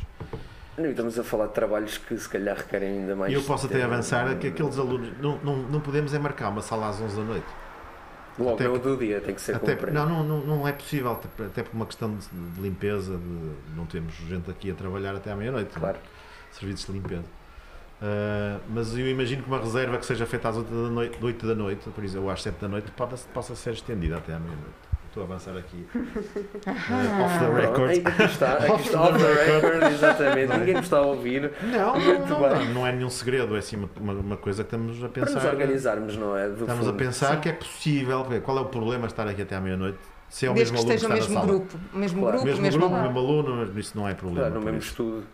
[0.80, 3.32] Não, estamos a falar de trabalhos que se calhar requerem ainda mais.
[3.32, 5.10] E eu posso até avançar que aqueles alunos.
[5.20, 7.46] Não, não, não podemos é marcar uma sala às 11 da noite.
[8.38, 10.72] Logo até no porque- do dia tem que ser Até, não, não, não, não é
[10.72, 14.74] possível, até- até por uma questão de, de limpeza, de não temos gente aqui a
[14.74, 15.74] trabalhar até à meia-noite.
[15.74, 15.98] Claro.
[16.50, 17.24] Serviços de limpeza.
[18.00, 21.46] Ah, mas eu imagino que uma reserva que seja feita às 8 da noite, 8
[21.46, 24.38] da noite por exemplo, ou às 7 da noite, pode, possa ser estendida até à
[24.38, 24.89] meia-noite.
[25.10, 25.84] Estou a avançar aqui.
[26.66, 28.06] Ah, off the record.
[28.06, 29.64] Aqui está, aqui Off está the off the record.
[29.74, 30.52] record, exatamente.
[30.52, 30.58] É?
[30.58, 31.50] Ninguém nos está a ouvir.
[31.62, 32.50] Não, Muito não, bem.
[32.66, 35.22] não, não é nenhum segredo, é assim uma, uma, uma coisa que estamos a Para
[35.24, 35.48] nos pensar.
[35.48, 36.46] organizarmos, não é?
[36.48, 36.94] Do Estamos a fundo.
[36.96, 38.24] pensar que é possível.
[38.44, 39.98] Qual é o problema de estar aqui até à meia-noite?
[40.28, 41.58] Se é o desde mesmo que aluno esteja o que mesmo está na sala.
[41.58, 42.36] grupo, o mesmo Claro.
[42.36, 43.12] grupo, Mesmo o mesmo grupo, aluno.
[43.12, 43.18] mesmo
[43.50, 44.40] aluno, mas isso não é problema.
[44.46, 44.88] Claro, no mesmo isso.
[44.90, 45.24] estudo.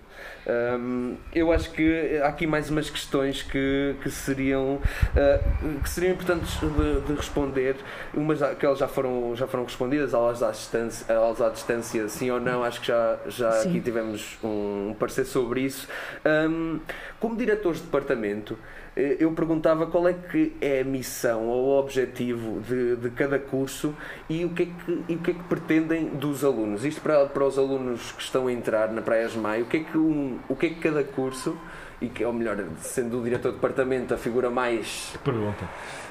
[0.46, 4.80] Hum, eu acho que há aqui mais umas questões que, que, seriam,
[5.16, 5.40] ah,
[5.82, 7.76] que seriam importantes de, de responder.
[8.14, 12.30] Umas que elas já foram, já foram respondidas, aulas à distância, aulas à distância sim
[12.30, 12.62] ou não.
[12.62, 13.70] Acho que já, já Sim.
[13.70, 15.88] aqui tivemos um parecer sobre isso.
[16.24, 16.80] Hum,
[17.18, 18.58] como diretores de departamento,
[18.96, 23.94] eu perguntava qual é que é a missão ou o objetivo de, de cada curso
[24.28, 26.82] e o que, é que, o que é que pretendem dos alunos.
[26.82, 29.80] Isto para, para os alunos que estão a entrar na Praia Maio, o que é
[29.80, 31.58] que, um, o que, é que cada curso,
[32.00, 35.68] e que, ou melhor, sendo o diretor de departamento a figura mais Pergunta.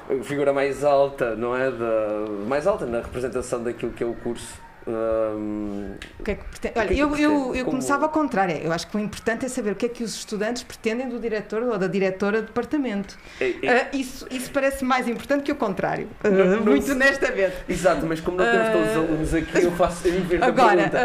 [0.08, 1.71] a figura mais alta, não é?
[1.71, 4.62] Da, mais alta na representação daquilo que é o curso.
[4.88, 6.71] Hum, O que é que pretende?
[6.71, 7.30] O que é Olha, que eu, eu, pretende?
[7.60, 8.56] eu Como- começava ao contrário.
[8.58, 11.19] Eu acho que o importante é saber o que é que os estudantes pretendem do
[11.19, 13.17] diretor ou da diretora de departamento.
[13.41, 16.08] é- é- Ah, isso, isso parece mais importante que o contrário.
[16.24, 17.56] Ah, Não- não muito se- honestamente.
[17.67, 21.00] Exato, mas como não temos todos os alunos aqui, eu faço eu a Agora, pergunta.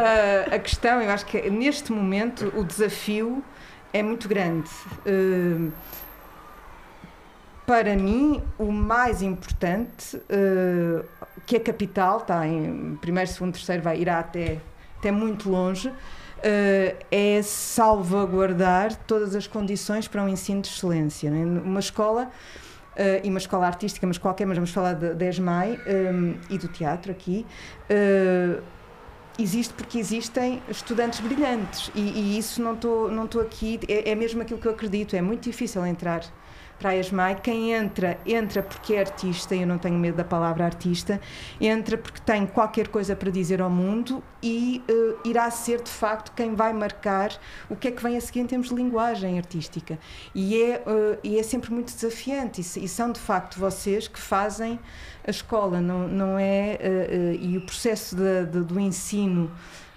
[0.51, 3.43] ah, a questão, eu acho que neste momento o desafio
[3.93, 4.71] é muito grande.
[5.07, 5.71] Ah,
[7.67, 11.05] para mim, o mais importante, ah,
[11.51, 14.59] que a capital está em primeiro, segundo, terceiro, vai irá até,
[14.99, 15.93] até muito longe,
[16.39, 21.29] ah, é salvaguardar todas as condições para um ensino de excelência.
[21.29, 21.61] não é?
[21.61, 22.31] Uma escola
[22.91, 25.79] Uh, e uma escola artística, mas qualquer, mas vamos falar de ESMAI
[26.13, 27.47] um, e do teatro aqui,
[27.89, 28.61] uh,
[29.39, 34.15] existe porque existem estudantes brilhantes e, e isso não estou não estou aqui, é, é
[34.17, 36.25] mesmo aquilo que eu acredito, é muito difícil entrar
[36.81, 40.25] para a ESMAI, quem entra, entra porque é artista, e eu não tenho medo da
[40.25, 41.21] palavra artista,
[41.61, 46.33] entra porque tem qualquer coisa para dizer ao mundo e uh, irá ser de facto
[46.35, 47.39] quem vai marcar
[47.69, 49.99] o que é que vem a seguir em termos de linguagem artística.
[50.35, 54.19] E é, uh, e é sempre muito desafiante, e, e, são de facto vocês que
[54.19, 54.81] fazem
[55.27, 56.79] a escola, não, não é?
[56.81, 59.51] Uh, e o processo de, de, do ensino.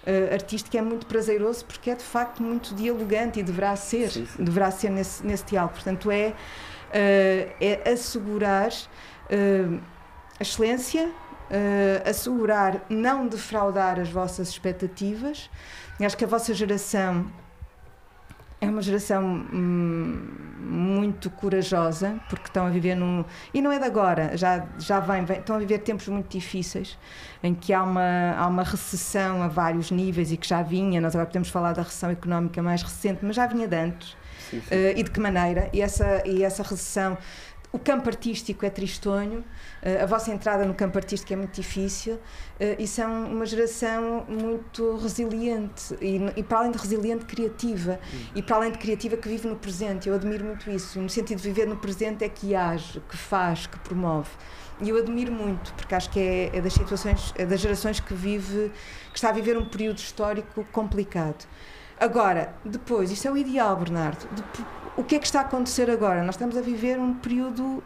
[0.06, 4.26] Uh, artístico é muito prazeroso porque é de facto muito dialogante e deverá ser, Sim,
[4.26, 4.44] sim.
[4.44, 5.72] deverá ser nesse, nesse diálogo.
[5.72, 6.34] Portanto, é,
[6.94, 8.70] é assegurar
[10.38, 15.50] a excelência, uh, assegurar não defraudar as vossas expectativas.
[16.00, 17.26] Acho que a vossa geração
[18.60, 20.26] é uma geração hum,
[20.58, 23.24] muito corajosa, porque estão a viver num.
[23.52, 26.98] E não é de agora, já, já vem, vem, estão a viver tempos muito difíceis,
[27.42, 31.14] em que há uma, há uma recessão a vários níveis e que já vinha, nós
[31.14, 34.16] agora podemos falar da recessão económica mais recente, mas já vinha de antes.
[34.54, 34.74] Sim, sim.
[34.74, 35.68] Uh, e de que maneira?
[35.72, 37.18] E essa, e essa recessão.
[37.72, 42.14] O campo artístico é tristonho, uh, a vossa entrada no campo artístico é muito difícil
[42.14, 42.20] uh,
[42.78, 47.98] e são uma geração muito resiliente e, e, para além de resiliente, criativa
[48.32, 50.08] e para além de criativa que vive no presente.
[50.08, 51.00] Eu admiro muito isso.
[51.00, 54.30] No sentido de viver no presente é que age, que faz, que promove.
[54.80, 58.12] E eu admiro muito, porque acho que é, é das situações, é das gerações que
[58.12, 58.70] vive,
[59.10, 61.44] que está a viver um período histórico complicado.
[61.98, 64.26] Agora, depois, isso é o ideal, Bernardo.
[64.96, 66.22] o que é que está a acontecer agora?
[66.22, 67.82] Nós estamos a viver um período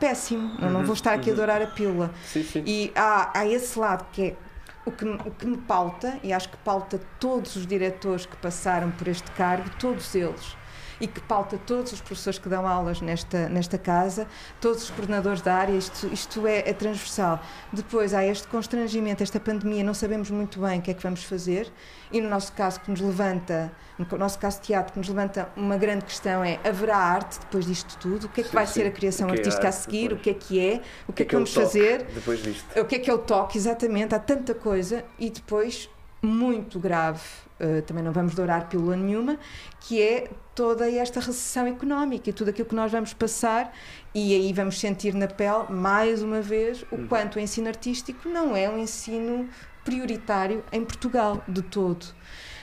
[0.00, 0.56] péssimo.
[0.60, 1.38] Eu não Uhum, vou estar aqui a uhum.
[1.38, 2.10] adorar a pílula.
[2.24, 2.62] Sim, sim.
[2.66, 4.36] E há, há esse lado que é
[4.84, 8.90] o que, o que me pauta, e acho que pauta todos os diretores que passaram
[8.92, 10.55] por este cargo, todos eles,
[11.00, 14.26] e que pauta todos os professores que dão aulas nesta, nesta casa,
[14.60, 17.40] todos os coordenadores da área, isto, isto é, é transversal.
[17.72, 21.24] Depois há este constrangimento, esta pandemia, não sabemos muito bem o que é que vamos
[21.24, 21.70] fazer,
[22.10, 25.76] e no nosso caso que nos levanta, no nosso caso teatro, que nos levanta uma
[25.76, 28.26] grande questão é, haverá arte depois disto tudo?
[28.26, 28.72] O que é que Sim, vai sim.
[28.74, 30.08] ser a criação O que é artística a arte seguir?
[30.08, 30.20] depois?
[30.20, 30.82] O que é que é?
[31.08, 32.04] O que é que, é o vamos fazer?
[32.04, 32.80] Depois disto.
[32.80, 34.14] O que é que é o toque, exatamente?
[34.14, 35.88] Há tanta coisa e depois,
[36.22, 37.20] muito grave,
[37.58, 39.38] eh, também não vamos dourar pílula nenhuma,
[39.80, 43.72] que é toda esta recessão económica e tudo aquilo que nós vamos passar
[44.14, 47.06] e aí vamos sentir na pele, mais uma vez, o Uhum.
[47.08, 49.48] quanto o ensino artístico não é um ensino
[49.84, 52.06] prioritário em Portugal, de todo.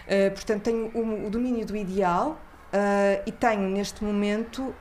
[0.07, 2.39] Eh, portanto, tenho o, o domínio do ideal
[2.71, 4.73] eh, e tenho, neste momento...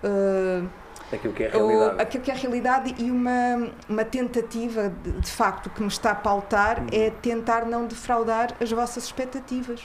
[1.12, 2.02] Aquilo que é a o- realidade.
[2.02, 6.12] aquilo que é a realidade e uma, uma tentativa, de, de facto, que me está
[6.12, 6.86] a pautar Uhum.
[6.92, 9.80] é tentar não defraudar as vossas expectativas.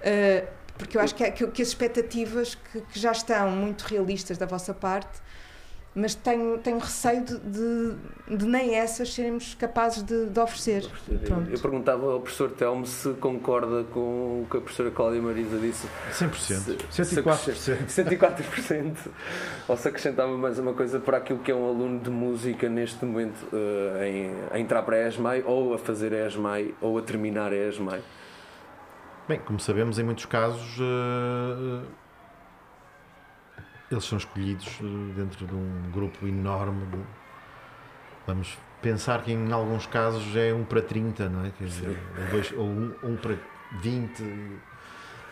[0.00, 3.82] Uh, porque eu acho que, é- que, que as expectativas que, que já estão muito
[3.82, 5.22] realistas da vossa parte,
[5.94, 10.84] mas tenho, tenho receio de, de, de nem essas seremos capazes de, de oferecer.
[11.24, 11.50] Pronto.
[11.50, 15.86] Eu perguntava ao professor Telmo se concorda com o que a professora Cláudia Marisa disse.
[16.12, 16.80] 100%.
[16.90, 17.86] Se- se 104%.
[17.86, 18.96] 104%.
[19.68, 23.04] Ou se acrescentava mais uma coisa para aquilo que é um aluno de música neste
[23.04, 27.02] momento eh, em, a entrar para a ESMAI ou a fazer a ESMAI ou a
[27.02, 28.02] terminar a ESMAI.
[29.28, 31.86] Bem, como sabemos, em muitos casos eh,
[33.94, 36.84] eles são escolhidos eh, dentro de um grupo enorme.
[36.86, 37.24] de-
[38.26, 41.50] Vamos pensar que em alguns casos é 1 para 30, não é?
[41.58, 43.36] Quer dizer, ou, dois, ou 1 um, para
[43.80, 44.22] 20.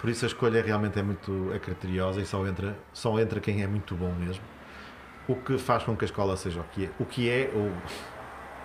[0.00, 3.62] Por isso a escolha realmente é muito é criteriosa e só entra, só entra quem
[3.62, 4.42] é muito bom mesmo.
[5.28, 7.70] O que faz com que a escola seja o que é, o que é ou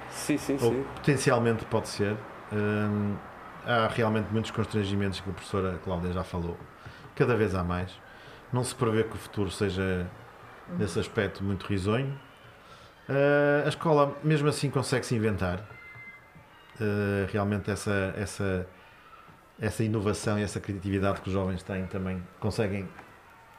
[0.09, 0.83] Sim, sim, ou sim.
[0.95, 2.17] potencialmente pode ser.
[2.51, 3.15] Hum,
[3.65, 6.57] há realmente muitos constrangimentos que a professora Cláudia já falou.
[7.15, 7.91] Cada vez há mais.
[8.51, 10.07] Não se prevê que o futuro seja,
[10.77, 12.17] nesse aspecto, muito risonho.
[13.09, 15.59] Uh, a escola, mesmo assim, consegue se inventar.
[16.79, 18.67] Uh, realmente, essa, essa,
[19.59, 22.87] essa inovação e essa criatividade que os jovens têm também conseguem.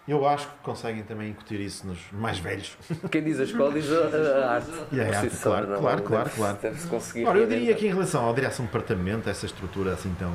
[0.07, 2.79] Eu acho que conseguem também incutir isso nos mais velhos.
[3.13, 4.71] Quem diz a escola diz a, a arte.
[4.91, 5.81] E a arte, só, claro, não?
[5.81, 6.59] claro, claro, Deve-se- claro.
[6.63, 7.27] Deve-se conseguir.
[7.27, 10.33] Ora, eu diria que em relação à direção de departamento, essa estrutura assim tão,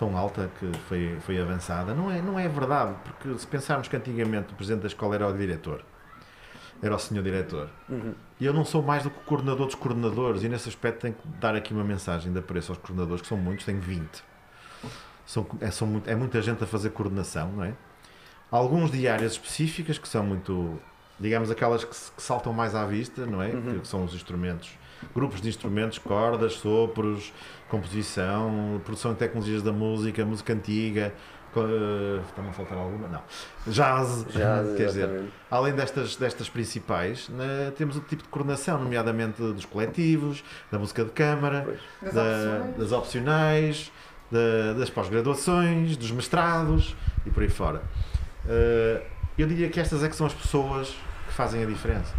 [0.00, 3.94] tão alta que foi, foi avançada, não é, não é verdade, porque se pensarmos que
[3.94, 5.84] antigamente o presidente da escola era o diretor,
[6.82, 8.14] era o senhor diretor, Uhum.
[8.40, 11.12] e eu não sou mais do que o coordenador dos coordenadores, e nesse aspecto tenho
[11.12, 14.24] que dar aqui uma mensagem de apreço aos coordenadores, que são muitos, tenho 20.
[15.26, 17.74] São, é, são é muita gente a fazer coordenação, não é?
[18.50, 20.80] Alguns de áreas específicas que são muito,
[21.20, 23.48] digamos, aquelas que, que saltam mais à vista, não é?
[23.48, 23.80] Uhum.
[23.80, 24.70] Que são os instrumentos,
[25.14, 27.32] grupos de instrumentos, cordas, sopros,
[27.70, 31.12] composição, produção de tecnologias da música, música antiga.
[31.52, 33.08] co- eh, Está-me a faltar alguma?
[33.08, 33.22] Não.
[33.66, 35.24] Jazz, Já, quer dizer.
[35.50, 41.04] Além destas, destas principais, né, temos outro tipo de coordenação, nomeadamente dos coletivos, da música
[41.04, 41.76] de câmara.
[42.02, 42.76] Das da- opções.
[42.76, 43.92] das opcionais,
[44.30, 46.94] da- das pós-graduações, dos mestrados
[47.26, 47.82] e por aí fora.
[48.48, 49.02] Eh,
[49.38, 50.88] eu diria que estas é que são as pessoas
[51.26, 52.14] que fazem a diferença.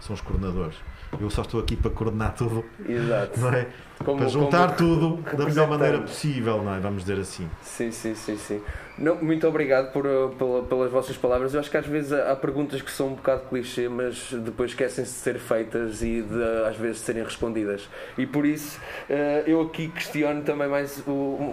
[0.00, 0.76] São os coordenadores.
[1.18, 3.40] Eu só estou aqui para coordenar tudo, Exato.
[3.40, 3.66] não é?
[4.04, 4.78] Como- para juntar como-
[5.18, 6.78] tudo da melhor maneira possível, não é?
[6.80, 7.50] Vamos dizer assim.
[7.62, 8.62] Sim, sim, sim, sim.
[8.96, 10.04] Não, muito obrigado por,
[10.38, 11.52] pela- pelas vossas palavras.
[11.52, 15.12] Eu acho que às vezes há perguntas que são um bocado clichê, mas depois esquecem-se
[15.12, 17.88] de ser feitas e de às vezes serem respondidas.
[18.16, 18.78] E por isso
[19.10, 21.02] uh, eu aqui questiono também mais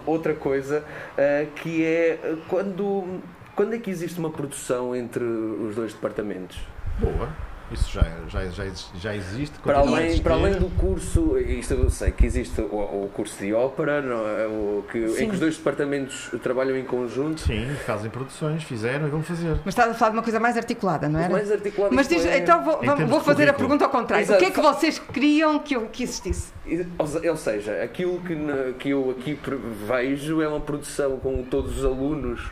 [0.06, 3.20] outra coisa, uh, que é quando,
[3.56, 6.58] quando é que existe uma produção entre os dois departamentos?
[7.00, 7.28] Boa.
[7.72, 8.64] Isso já, já, já,
[8.96, 9.60] já existe.
[9.60, 13.54] Para além, para além do curso, isto eu sei que existe o, o curso de
[13.54, 14.48] ópera, não é?
[14.48, 17.42] o, que, em que os dois departamentos trabalham em conjunto.
[17.42, 19.58] Sim, fazem produções, fizeram e vão fazer.
[19.66, 21.30] Mas estás a falar de uma coisa mais articulada, não era?
[21.30, 24.24] mais articulado Mas diz, isto é- então vou, vou fazer a pergunta ao contrário.
[24.24, 24.42] Exato.
[24.42, 26.54] O que é que vocês queriam que, eu, que existisse?
[26.98, 28.36] Ou seja, aquilo que,
[28.80, 29.38] que eu aqui
[29.86, 32.50] vejo é uma produção com todos os alunos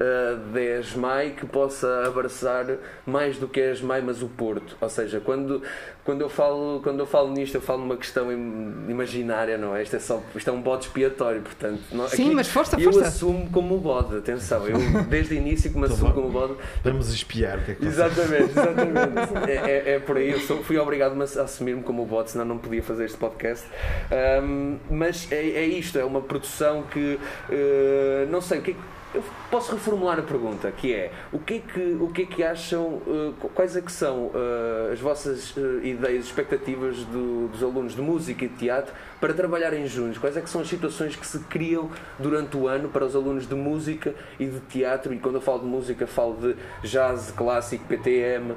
[0.00, 2.66] uh, da ESMAI que possa abraçar
[3.06, 4.76] mais do que a ESMAI, mas o Porto.
[4.80, 5.62] Ou seja, quando,
[6.04, 9.82] quando, eu falo, quando eu falo nisto, eu falo numa questão im- imaginária, não é?
[9.82, 11.80] Isto é, só, isto é um bode expiatório, portanto.
[11.92, 13.08] não- Sim, aqui mas força, eu força.
[13.08, 14.66] assumo como bode, atenção.
[14.66, 16.14] Eu, desde o início, que me Então assumo vá.
[16.14, 19.50] como bode, Vamos espiar o que é que Exatamente, exatamente.
[19.50, 22.58] é, é- é por aí, eu sou- fui obrigado a assumir-me como bot, senão não
[22.58, 23.66] podia fazer este podcast.
[24.10, 27.18] Ahm, mas é, é isto, é uma produção que
[27.50, 31.38] eh, não sei o que é que- eu posso reformular a pergunta, que é o
[31.38, 35.00] que é que, o que, é que acham, eh, quais é que são eh, as
[35.00, 40.16] vossas eh, ideias, expectativas do- dos alunos de música e de teatro para trabalharem juntos?
[40.18, 43.48] Quais é que são as situações que se criam durante o ano para os alunos
[43.48, 45.12] de música e de teatro?
[45.12, 46.56] E quando eu falo de música, falo de
[46.88, 48.54] jazz, clássico, PTM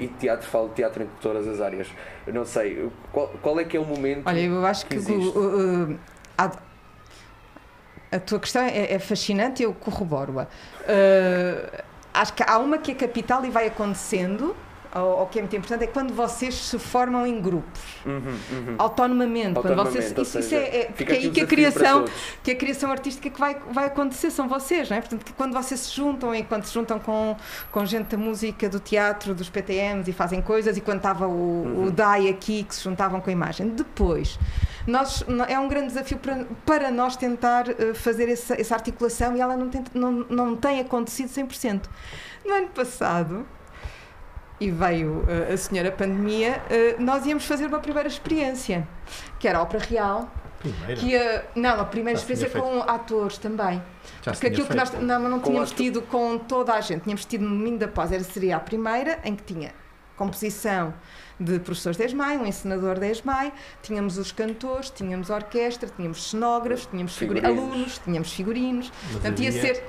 [0.00, 1.88] e de teatro, falo de teatro em todas as áreas.
[2.26, 4.22] Eu não sei, qual, qual é que é o momento?
[4.26, 5.38] Olha, eu acho que, que o- existe.
[5.38, 5.98] o- o-
[6.38, 6.52] há-
[8.14, 10.44] a tua questão é, é fascinante eu corroboro-a.
[10.44, 14.54] Uh, acho que há uma que é capital e vai acontecendo,
[15.00, 18.14] ou que é muito importante, é quando vocês se formam em grupos, Uhum,
[18.52, 18.74] uhum.
[18.78, 19.60] autonomamente.
[19.60, 22.04] quando vocês, isso, isso é, é- porque é aí o que a criação
[22.42, 25.00] que a criação artística que vai, vai acontecer são vocês, não é?
[25.00, 27.36] Portanto, quando vocês se juntam e quando se juntam com,
[27.72, 31.64] com gente da música, do teatro, dos PTMs e fazem coisas, e quando estava o,
[31.64, 31.84] Uhum.
[31.86, 33.68] o DAI aqui, que se juntavam com a imagem.
[33.68, 34.38] Depois,
[34.86, 39.40] nós, é um grande desafio para, para nós tentar eh, fazer essa, essa articulação e
[39.40, 41.82] ela não tem, não, não tem acontecido 100%.
[42.44, 43.46] No ano passado,
[44.60, 48.86] e veio eh, a senhora pandemia, eh, nós íamos fazer uma primeira experiência,
[49.38, 51.00] que era a Ópera Real, Primeiro.
[51.00, 53.82] que ia, não, a primeira Já experiência com atores também.
[54.22, 55.04] Já Porque aquilo que nós feito.
[55.04, 57.78] não, mas não Com tínhamos ator- tido com toda a gente, tínhamos tido no domingo
[57.78, 59.72] da pós, era, seria a primeira, em que tinha
[60.16, 60.94] composição
[61.38, 66.30] de professores da ESMAI, um encenador da ESMAI, tínhamos os cantores, tínhamos a orquestra, tínhamos
[66.30, 67.64] cenógrafos, tínhamos figuri- Figurinos.
[67.72, 68.92] alunos, tínhamos figurinos.
[69.02, 69.84] Mas Portanto, ia ser.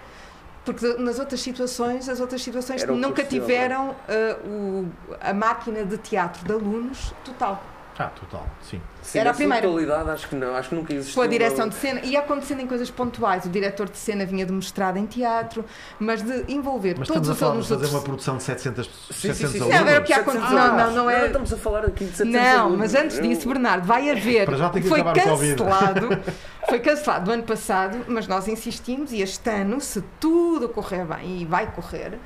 [0.65, 4.87] Porque nas outras situações, as outras situações Era nunca tiveram ah, o-
[5.21, 7.63] a máquina de teatro de alunos total.
[7.97, 8.81] Ah, total, sim.
[9.01, 9.65] Sim, Era a primeira.
[9.65, 11.15] totalidade, acho que não, acho que nunca existiu.
[11.15, 13.45] Com a direção de cena, ia acontecendo em coisas pontuais.
[13.45, 15.63] O diretor de cena vinha de mestrado em teatro,
[15.97, 19.13] mas de envolver Mas todos os alunos fazer do uma produção de 700, Sim, sim,
[19.33, 19.59] 700 sim, sim.
[19.63, 19.79] alunos.
[19.81, 20.59] Não, era o que há 700 acontecido.
[20.59, 20.95] Não, alunos.
[20.95, 22.77] não, não é- estamos a falar aqui de 700 Não, alunos.
[22.79, 24.45] mas antes Eu- disso, Bernardo, vai haver.
[24.45, 25.55] Para já tem que foi acabar o Covid.
[25.55, 26.09] cancelado.
[26.67, 31.41] Foi cancelado do ano passado, mas nós insistimos e este ano, se tudo correr bem,
[31.43, 32.17] e vai correr,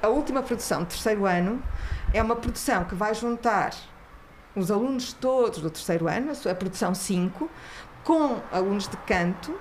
[0.00, 1.60] a última produção, terceiro ano,
[2.14, 3.72] é uma produção que vai juntar
[4.56, 7.48] os alunos todos do terceiro ano, a produção 5,
[8.04, 9.54] com alunos de canto,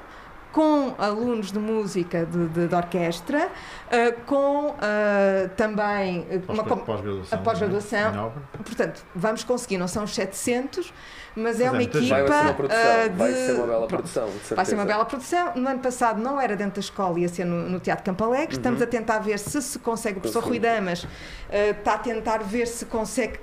[0.52, 3.50] com alunos de música de, de- de orquestra,
[3.92, 7.38] ah, com ah, também ah, uma, Pós-graduação.
[7.38, 8.34] a pós-graduação.
[8.66, 10.92] Portanto, vamos conseguir, não são os 700,
[11.36, 13.88] mas é Mas é uma equipa Vai ser uma produção, ah, vai ser uma bela
[13.88, 14.26] produção.
[14.30, 15.52] de Vai ser uma bela produção.
[15.56, 18.56] No ano passado não era dentro da escola, ia ser no, no Teatro Campo Alegre.
[18.56, 20.18] Estamos a tentar ver se se consegue.
[20.18, 20.58] O professor Rui.
[20.60, 21.06] Damas
[21.52, 23.40] está a tentar ver se consegue,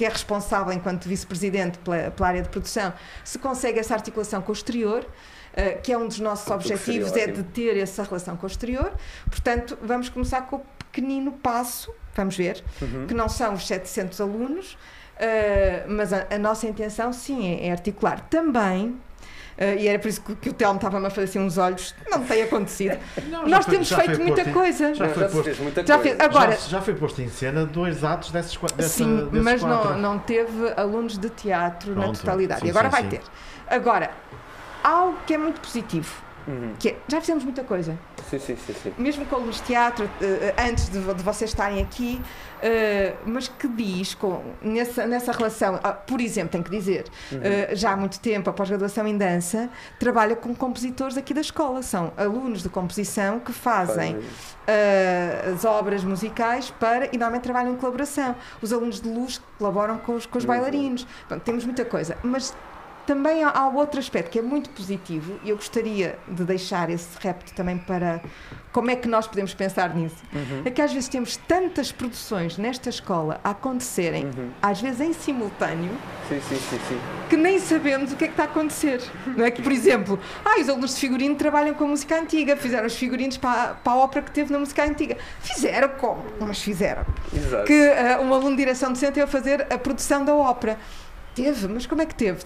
[0.00, 2.90] que é responsável enquanto vice-presidente pela, pela área de produção,
[3.22, 5.06] se consegue essa articulação com o exterior.
[5.54, 8.90] ah, que é um dos nossos objetivos, é de ter essa relação com o exterior.
[9.28, 13.06] Portanto, vamos começar com o pequenino passo, vamos ver, Uhum.
[13.06, 14.78] que não são os 700 alunos,
[15.20, 18.20] Uh, mas a, a nossa intenção, sim, é, é articular.
[18.30, 18.98] Também, uh,
[19.78, 22.24] e era por isso que, que o Telmo estava-me a fazer assim uns olhos, não
[22.24, 22.98] tem acontecido.
[23.28, 24.94] Não, Nós foi- temos feito muita em- coisa.
[24.94, 26.16] já foi já posto- fez muita Já coisa.
[26.16, 29.44] fez- Agora- já, já foi posto em cena dois atos desses, qua- dessa, sim, desses
[29.44, 29.98] mas não, quatro.
[29.98, 32.60] não teve alunos de teatro na Pronto, totalidade.
[32.60, 33.08] sim, e agora sim, vai sim.
[33.10, 33.20] ter.
[33.68, 34.10] Agora,
[34.82, 36.10] algo que é muito positivo,
[36.46, 36.74] Uhum.
[36.78, 37.98] que é, já fizemos muita coisa.
[38.28, 38.92] Sim, sim, sim, sim.
[38.98, 42.20] mesmo com alunos de teatro, eh, antes de, de vocês estarem aqui,
[42.62, 47.40] eh, mas que diz, com, nessa, nessa relação, ah, por exemplo, tenho que dizer, Uhum.
[47.42, 51.82] eh, já há muito tempo, a pós-graduação em dança, trabalha com compositores aqui da escola,
[51.82, 54.18] são alunos de composição que fazem
[54.66, 58.34] eh, as obras musicais para, e normalmente trabalham em colaboração.
[58.62, 61.06] Os alunos de luz colaboram com os, com os Muito bailarinos.
[61.28, 62.54] Pronto, temos muita coisa, mas
[63.10, 67.08] também há, há outro aspecto que é muito positivo e eu gostaria de deixar esse
[67.18, 68.20] repto também para
[68.70, 70.14] como é que nós podemos pensar nisso.
[70.32, 70.62] Uhum.
[70.64, 74.50] É que às vezes temos tantas produções nesta escola a acontecerem, Uhum.
[74.62, 75.90] às vezes em simultâneo,
[76.28, 76.56] Sim, sim,
[76.88, 79.02] sim, que nem sabemos o que é que está a acontecer.
[79.36, 82.56] Não é que, por exemplo, ah, os alunos de figurino trabalham com a música antiga,
[82.56, 85.16] fizeram os figurinos para, para a ópera que teve na música antiga.
[85.40, 86.22] Fizeram como?
[86.38, 87.04] Mas fizeram.
[87.34, 87.64] Exato.
[87.64, 90.78] Que ah, um aluno de direção docente ia fazer a produção da ópera.
[91.42, 92.42] Teve, mas como é que teve?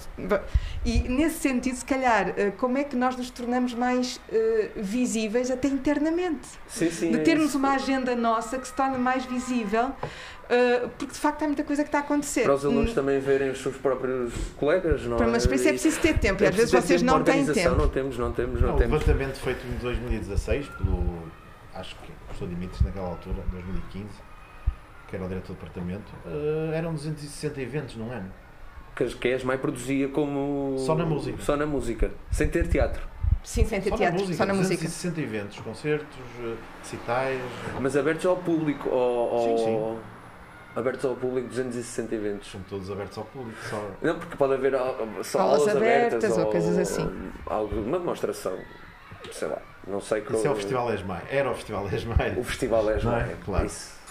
[0.84, 5.50] E nesse sentido, se calhar, ah, como é que nós nos tornamos mais ah, visíveis
[5.50, 6.46] até internamente?
[6.68, 7.58] Sim, sim, de é termos isso.
[7.58, 9.90] uma agenda nossa que se torne mais visível,
[10.48, 12.42] ah, porque de facto há muita coisa que está a acontecer.
[12.44, 15.68] Para os alunos Hum, também verem os seus próprios colegas, não Para- Mas para isso
[15.68, 17.72] é preciso ter tempo e é às vezes vocês tempo não têm organização.
[17.72, 17.82] tempo.
[17.82, 18.92] Não temos, não temos, não Não, o temos.
[19.00, 21.22] levantamento feito em 2016 pelo,
[21.74, 24.06] acho que o professor Dimitres naquela altura, 2015,
[25.08, 28.30] que era o diretor do departamento, eh, eram 260 eventos num ano.
[28.94, 30.76] Que a ESMAI produzia como.
[30.78, 31.42] Só na música.
[31.42, 32.10] Só na música.
[32.30, 33.02] Sem ter teatro.
[33.42, 34.82] Sim, sem ter Só teatro, na música, só na música.
[34.84, 37.40] 260 eventos, concertos, eh, recitais.
[37.80, 38.88] Mas abertos ao público.
[38.88, 39.98] Ao, ao- Sim, sim.
[40.76, 42.50] Abertos ao público, 260 eventos.
[42.50, 43.58] São todos abertos ao público.
[43.68, 43.90] Só...
[44.02, 44.72] Não, porque pode haver
[45.22, 47.30] só Aulas aulas, abertas, abertas ou coisas assim.
[47.46, 48.58] Algo, uma demonstração.
[49.30, 49.58] Sei lá.
[49.86, 51.22] Não sei Isso é o Festival Esmai.
[51.30, 52.34] Era o Festival Esmai.
[52.38, 53.36] O festival Não é?
[53.44, 53.66] Claro.
[53.66, 54.03] Isso.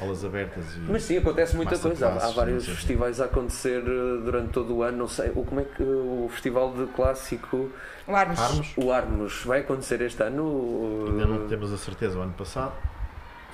[0.00, 0.64] Aulas abertas.
[0.76, 0.80] E...
[0.80, 2.08] Mas sim, acontece muita coisa.
[2.08, 4.98] Há, há vários festivais a acontecer eh, durante todo o ano.
[4.98, 7.70] Não sei, o, como é que o festival de clássico,
[8.06, 8.38] O Armos.
[8.40, 8.72] Armos.
[8.76, 11.04] o Armos, vai acontecer este ano?
[11.08, 12.18] Ainda não temos a certeza.
[12.18, 12.72] O ano passado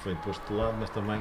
[0.02, 1.20] foi posto de lado, mas também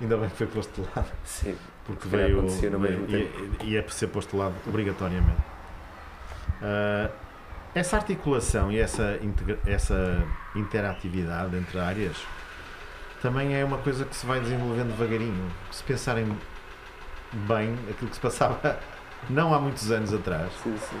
[0.00, 1.08] ainda bem que foi posto de lado.
[1.24, 1.56] Sim.
[1.86, 2.42] Porque veio.
[2.42, 3.30] no mesmo veio-
[3.62, 5.40] ia, ia ser posto de lado obrigatoriamente.
[6.62, 7.08] Ah,
[7.74, 10.22] essa articulação e essa, integra- essa
[10.54, 12.16] interatividade entre áreas
[13.22, 15.50] também é uma coisa que se vai desenvolvendo devagarinho.
[15.70, 16.26] Se pensarem
[17.32, 18.78] bem aquilo que se passava
[19.28, 20.96] não há muitos anos atrás, Sim, sim.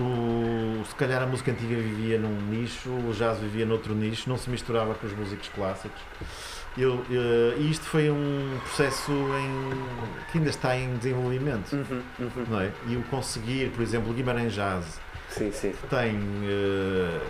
[0.00, 4.36] o, se calhar a música antiga vivia num nicho, o jazz vivia noutro nicho, não
[4.38, 6.00] se misturava com os músicos clássicos.
[6.78, 12.44] Eu, eh, e isto foi um processo em- que ainda está em desenvolvimento, Uhum, uhum.
[12.50, 12.70] não é?
[12.86, 15.00] E o conseguir, por exemplo, o Guimarães Jazz
[15.30, 15.72] Sim, sim.
[15.88, 17.20] tem, eh,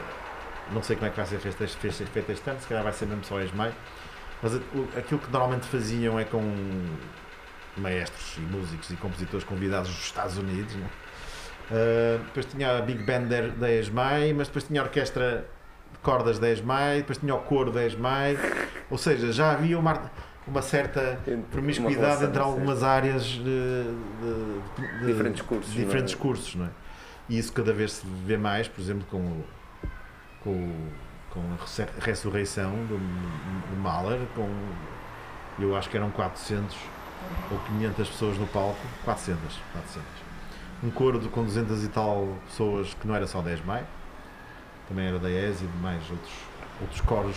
[0.72, 1.76] não sei como é que vai ser feito este,
[2.06, 3.72] feito este ano, se calhar vai ser mesmo só Esmai,
[4.42, 4.54] mas
[4.96, 6.42] aquilo que normalmente faziam é com
[7.76, 10.74] maestros e músicos e compositores convidados dos Estados Unidos?
[10.74, 13.22] Uh, depois tinha a Big Band
[13.58, 15.46] da- ESMAI, mas depois tinha a orquestra
[15.92, 18.38] de cordas da ESMAI, depois tinha o coro da ESMAI,
[18.88, 20.10] ou seja, já havia uma,
[20.46, 21.18] uma certa
[21.50, 26.22] promiscuidade entre algumas áreas de, de- de- Diferentes cursos, diferentes não é?
[26.22, 26.68] cursos, não é?
[27.28, 29.44] E isso cada vez se vê mais, por exemplo, com, o-
[30.44, 30.92] com, o-
[31.36, 34.48] com a ressurreição do, do Mahler, com
[35.58, 36.76] eu acho que eram 400
[37.50, 39.40] ou 500 pessoas no palco, 400,
[39.72, 40.04] 400.
[40.82, 43.86] Um coro de, com 200 e tal pessoas que não era só 10 mais,
[44.88, 46.32] também era da ES e de mais outros,
[46.80, 47.36] outros coros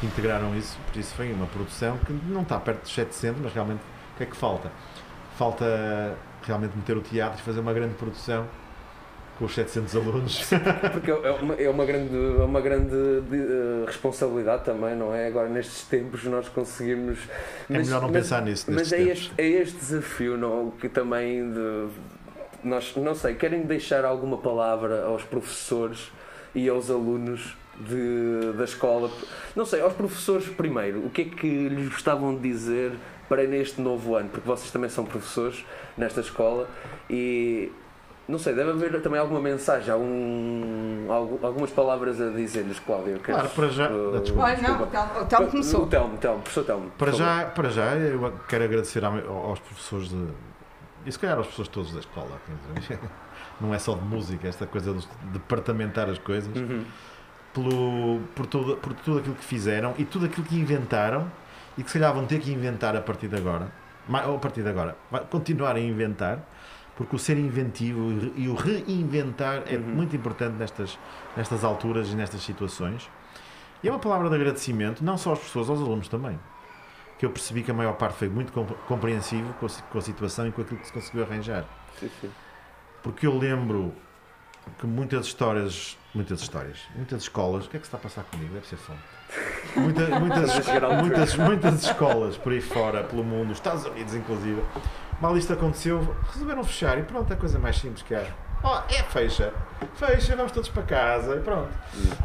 [0.00, 3.52] que integraram isso, por isso foi uma produção que não está perto dos 700, mas
[3.52, 3.80] realmente
[4.14, 4.70] o que é que falta?
[5.36, 8.46] Falta realmente meter o teatro e fazer uma grande produção
[9.38, 10.42] com os 700 alunos.
[10.92, 12.90] Porque é uma, é uma grande, é uma grande
[13.28, 15.26] de- eh, responsabilidade também, não é?
[15.26, 17.18] Agora, nestes tempos, nós conseguimos.
[17.70, 20.70] É melhor não pensar nisso Mas é este, é este desafio, não?
[20.72, 21.50] Que também.
[21.52, 21.88] De,
[22.62, 26.12] nós, não sei, querem deixar alguma palavra aos professores
[26.54, 29.10] e aos alunos de, da escola?
[29.56, 32.92] Não sei, aos professores primeiro, o que é que lhes gostavam de dizer
[33.28, 34.28] para neste novo ano?
[34.28, 35.64] Porque vocês também são professores
[35.98, 36.68] nesta escola
[37.10, 37.72] e
[38.28, 43.18] não sei, deve haver também alguma mensagem, algum, algu- algumas palavras a dizer-lhes, Cláudia.
[43.18, 44.44] Claro, queres, para já- uh, desculpa.
[44.46, 45.86] Olha, não, o Telmo- o Telmo O começou.
[45.86, 46.90] Telmo, Telmo, professor Telmo.
[46.98, 49.16] Para já, para já, eu quero agradecer ao-
[49.48, 50.26] aos professores de.
[51.04, 52.30] E se calhar aos professores todos da escola.
[53.60, 56.54] Não é só de música, esta coisa de departamentar as coisas.
[56.56, 56.84] Uhum.
[57.52, 61.30] Pelo, por, tudo, por tudo aquilo que fizeram e tudo aquilo que inventaram
[61.76, 63.68] e que se calhar vão ter que inventar a partir de agora.
[64.26, 64.96] Ou a partir de agora.
[65.30, 66.38] Continuar a inventar,
[66.96, 69.82] porque o ser inventivo e o reinventar é Uhum.
[69.82, 70.98] muito importante nestas,
[71.36, 73.08] nestas alturas e nestas situações.
[73.82, 76.38] E é uma palavra de agradecimento, não só aos professores, aos alunos também.
[77.18, 80.02] Que eu percebi que a maior parte foi muito compre- compreensivo com a, com a
[80.02, 81.64] situação e com aquilo que se conseguiu arranjar.
[81.98, 82.30] Sim, sim.
[83.02, 83.92] Porque eu lembro
[84.78, 88.24] que muitas histórias, muitas histórias, muitas escolas, o que é que se está a passar
[88.24, 88.52] comigo?
[88.54, 88.98] Deve ser fome.
[89.76, 90.66] Muita- muitas,
[91.02, 94.62] muitas, muitas escolas por aí fora, pelo mundo, os Estados Unidos inclusive,
[95.20, 98.24] mal isto aconteceu, resolveram fechar e pronto, é a coisa mais simples que há.
[98.64, 99.52] Oh, é fecha.
[99.96, 101.68] Fecha, vamos todos para casa e pronto.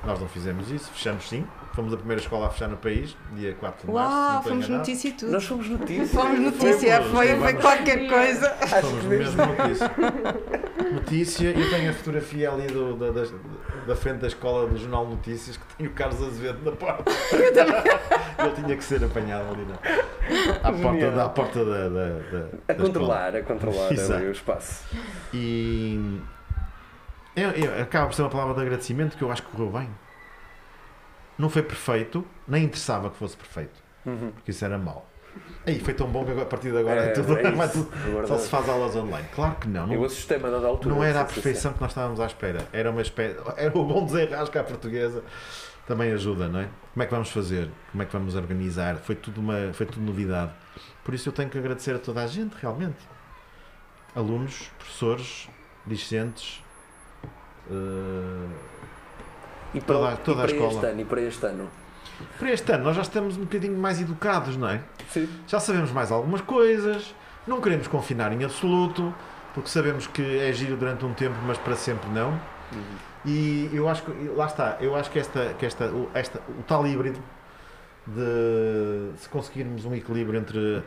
[0.06, 1.48] Nós não fizemos isso, fechamos sim.
[1.74, 4.12] Fomos a primeira escola a fechar no país, dia 4 de março.
[4.16, 4.78] Uau, fomos enganado.
[4.78, 5.32] notícia e tudo.
[5.32, 5.44] Nós.
[5.46, 7.62] Fomos notícia, Fomos, foi, foi vamos.
[7.62, 8.56] qualquer coisa.
[8.82, 9.92] Somos mesmo notícia.
[10.94, 13.28] Notícia, eu tenho a fotografia ali do- da, da,
[13.88, 17.04] da frente da escola do Jornal Notícias que tem o Carlos Azevedo na porta.
[18.40, 22.50] Ele tinha que ser apanhado ali na, à porta, da, à porta da, da, da-
[22.68, 24.24] A controlar, a controlar Exato.
[24.26, 24.86] o espaço.
[25.34, 26.20] E
[27.36, 29.90] é, é, acaba por ser uma palavra de agradecimento que eu acho que correu bem.
[31.38, 34.32] Não foi perfeito, nem interessava que fosse perfeito, Uhum.
[34.34, 35.08] porque isso era mau.
[35.66, 37.84] Aí foi tão bom que a partir de agora é, É, tudo, é isso.
[37.86, 39.28] tudo- Agora só se faz aulas online.
[39.34, 39.92] Claro que não.
[39.92, 40.96] Eu Não, assustei-me a dada altura.
[40.96, 42.68] não era a perfeição que nós estávamos à espera.
[42.74, 43.38] Era uma espécie.
[43.58, 45.24] Era o bom desenrasco à portuguesa.
[45.88, 46.68] Também ajuda, não é?
[46.94, 47.70] Como é que vamos fazer?
[47.92, 48.98] Como é que vamos organizar?
[48.98, 50.52] Foi tudo, uma, foi tudo novidade.
[51.04, 52.98] Por isso eu tenho que agradecer a toda a gente, realmente.
[54.16, 55.48] Alunos, professores,
[55.86, 56.62] discentes.
[57.72, 58.48] eh,
[59.74, 60.74] E para, Toda- e toda a para escola.
[60.74, 61.70] este ano, e para este ano.
[62.38, 64.82] Para este ano nós já estamos um bocadinho mais educados, não é?
[65.10, 65.28] Sim.
[65.48, 67.14] Já sabemos mais algumas coisas,
[67.48, 69.14] não queremos confinar em absoluto,
[69.54, 72.30] porque sabemos que é giro durante um tempo, mas para sempre não.
[72.30, 72.82] Uhum.
[73.26, 76.64] E eu acho que, lá está, eu acho que, esta, que esta, o, esta, o
[76.64, 77.20] tal híbrido
[78.06, 80.84] de se conseguirmos um equilíbrio entre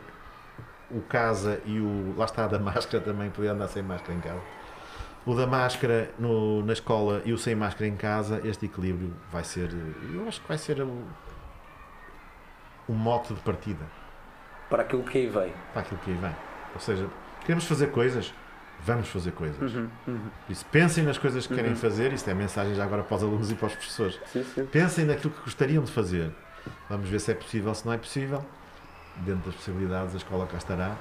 [0.89, 2.15] o casa e o.
[2.17, 4.41] Lá está, a da máscara também, podia andar sem máscara em casa.
[5.25, 9.43] O da máscara no, na escola e o sem máscara em casa, este equilíbrio vai
[9.43, 9.69] ser.
[10.13, 11.03] Eu acho que vai ser o,
[12.87, 13.85] o mote de partida
[14.69, 15.53] Para aquilo que aí vem.
[15.73, 16.35] para aquilo que aí vem.
[16.73, 17.07] Ou seja,
[17.41, 18.33] queremos fazer coisas,
[18.83, 19.73] vamos fazer coisas.
[19.75, 19.89] Uhum.
[20.07, 20.29] Uhum.
[20.47, 21.77] Por isso, pensem nas coisas que querem Uhum.
[21.77, 24.19] fazer, isto é mensagem já agora para os alunos e para os professores.
[24.25, 24.65] Sim, sim.
[24.65, 26.31] Pensem naquilo que gostariam de fazer.
[26.89, 28.43] Vamos ver se é possível, se não é possível.
[29.17, 30.95] Dentro das possibilidades, a escola cá estará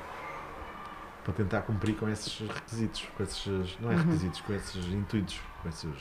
[1.33, 4.03] para tentar cumprir com esses requisitos, com esses, não é Uhum.
[4.03, 5.95] requisitos, com esses intuitos, com esses.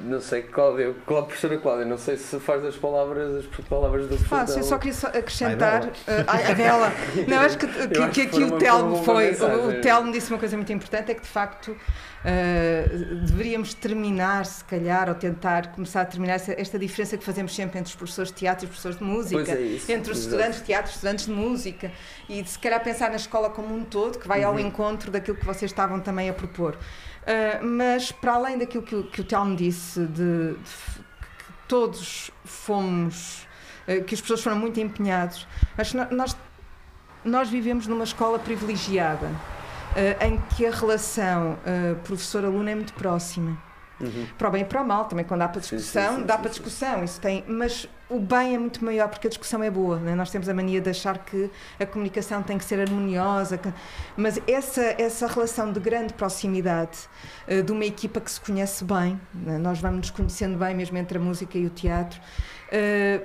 [0.00, 4.16] Não sei, Cláudia, Cláudia, professora Cláudia, não sei se faz as palavras, as palavras do
[4.16, 5.90] Faço, eu só queria só acrescentar.
[6.06, 6.92] Eh, a dela.
[7.26, 9.32] Não, acho que, que, acho que aqui o Telmo foi.
[9.32, 11.76] O Telmo disse uma coisa muito importante: é que de facto
[12.24, 12.86] eh,
[13.26, 17.90] deveríamos terminar, se calhar, ou tentar começar a terminar esta diferença que fazemos sempre entre
[17.90, 19.44] os professores de teatro e os professores de música.
[19.44, 19.90] Pois é isso.
[19.90, 21.90] entre os estudantes de teatro e estudantes de música
[22.28, 24.60] e de se calhar pensar na escola como um todo, que vai ao Uhum.
[24.60, 26.76] encontro daquilo que vocês estavam também a propor.
[27.28, 33.46] Uh, mas para além daquilo que, que o Telmo disse, de, de que todos fomos,
[33.86, 36.34] uh, que as pessoas foram muito empenhados, acho que nós,
[37.22, 39.26] nós vivemos numa escola privilegiada.
[39.26, 41.58] uh, em que a relação
[42.04, 43.67] professor-aluno é muito próxima
[44.00, 44.26] Uhum.
[44.38, 46.34] para o bem e para o mal, também quando dá para discussão, sim, sim, dá
[46.36, 49.70] sim, para discussão, isso tem, mas o bem é muito maior porque a discussão é
[49.70, 50.14] boa, né?
[50.14, 53.72] nós temos a mania de achar que a comunicação tem que ser harmoniosa, que-
[54.16, 56.96] mas essa, essa relação de grande proximidade
[57.46, 59.58] eh, de uma equipa que se conhece bem, né?
[59.58, 62.20] nós vamos nos conhecendo bem mesmo entre a música e o teatro,
[62.70, 63.22] eh,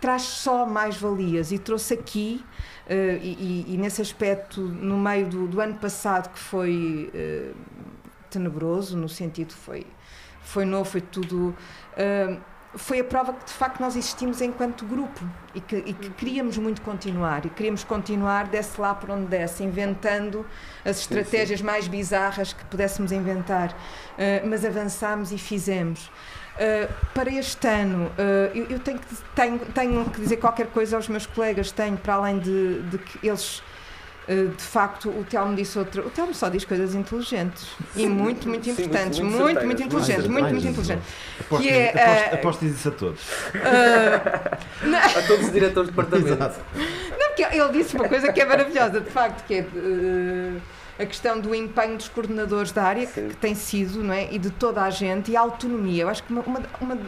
[0.00, 2.44] traz só mais valias e trouxe aqui
[2.88, 7.10] eh, e, e- nesse aspecto no meio do, do ano passado que foi
[8.30, 9.86] tenebroso no sentido foi
[10.44, 11.56] foi novo, foi tudo.
[11.96, 12.36] ah,
[12.76, 15.24] foi a prova que de facto nós existimos enquanto grupo
[15.54, 19.62] e que, e que queríamos muito continuar e queríamos continuar desse lá por onde desse,
[19.62, 20.44] inventando
[20.84, 23.74] as estratégias mais bizarras que pudéssemos inventar,
[24.18, 26.10] Ah, mas avançámos e fizemos.
[26.58, 30.96] Ah, para este ano, ah, eu, eu tenho, que, tenho, tenho que dizer qualquer coisa
[30.96, 33.73] aos meus colegas, tenho, para além de, de que eles Uh,
[34.26, 36.00] de facto, o Telmo disse outra.
[36.00, 39.18] O Telmo só diz coisas inteligentes e muito, muito Sim, muito- importantes.
[39.20, 41.02] muito Muito, muito muito inteligente, muito, muito inteligente.
[41.40, 43.20] Aposto, Que é, aposto, eh, aposto isso a todos.
[44.84, 46.28] Uh, A todos os diretores de departamento.
[46.34, 46.60] Exato.
[46.74, 50.60] não, porque ele disse uma coisa que é maravilhosa, de facto, que é uh,
[50.98, 53.28] a questão do empenho dos coordenadores da área, que, Sim.
[53.28, 54.28] que tem sido, não é?
[54.32, 56.02] E de toda a gente, e a autonomia.
[56.04, 56.98] Eu acho que uma, uma, uma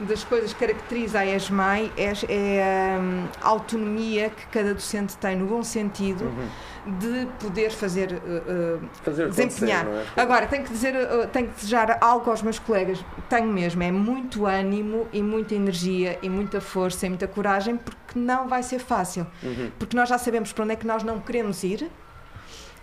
[0.00, 5.36] das coisas que caracteriza a ESMAI é, é hum, a autonomia que cada docente tem,
[5.36, 6.98] no bom sentido, Uhum.
[6.98, 8.12] de poder fazer.
[8.12, 9.86] uh, uh, Fazer desempenhar.
[9.86, 10.04] é?
[10.20, 13.04] Agora, tenho que dizer, uh, tenho que desejar algo aos meus colegas.
[13.28, 18.18] Tenho mesmo, é muito ânimo e muita energia e muita força e muita coragem, porque
[18.18, 19.26] não vai ser fácil.
[19.42, 19.70] Uhum.
[19.78, 21.90] Porque nós já sabemos para onde é que nós não queremos ir.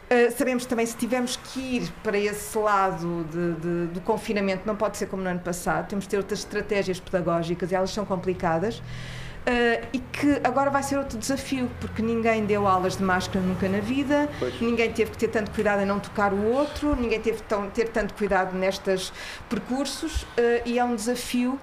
[0.10, 4.76] Uh, sabemos também se tivermos que ir para esse lado de- de- do confinamento, não
[4.76, 5.89] pode ser como no ano passado.
[5.89, 8.78] Temos de ter outras estratégias pedagógicas e elas são complicadas.
[8.78, 13.68] Uh, e que agora vai ser outro desafio, porque ninguém deu aulas de máscara nunca
[13.70, 14.60] na vida, Pois.
[14.62, 17.70] ninguém teve que ter tanto cuidado em não tocar o outro, ninguém teve que tão-
[17.70, 19.12] ter tanto cuidado nestes
[19.49, 21.58] percursos eh, e é um desafio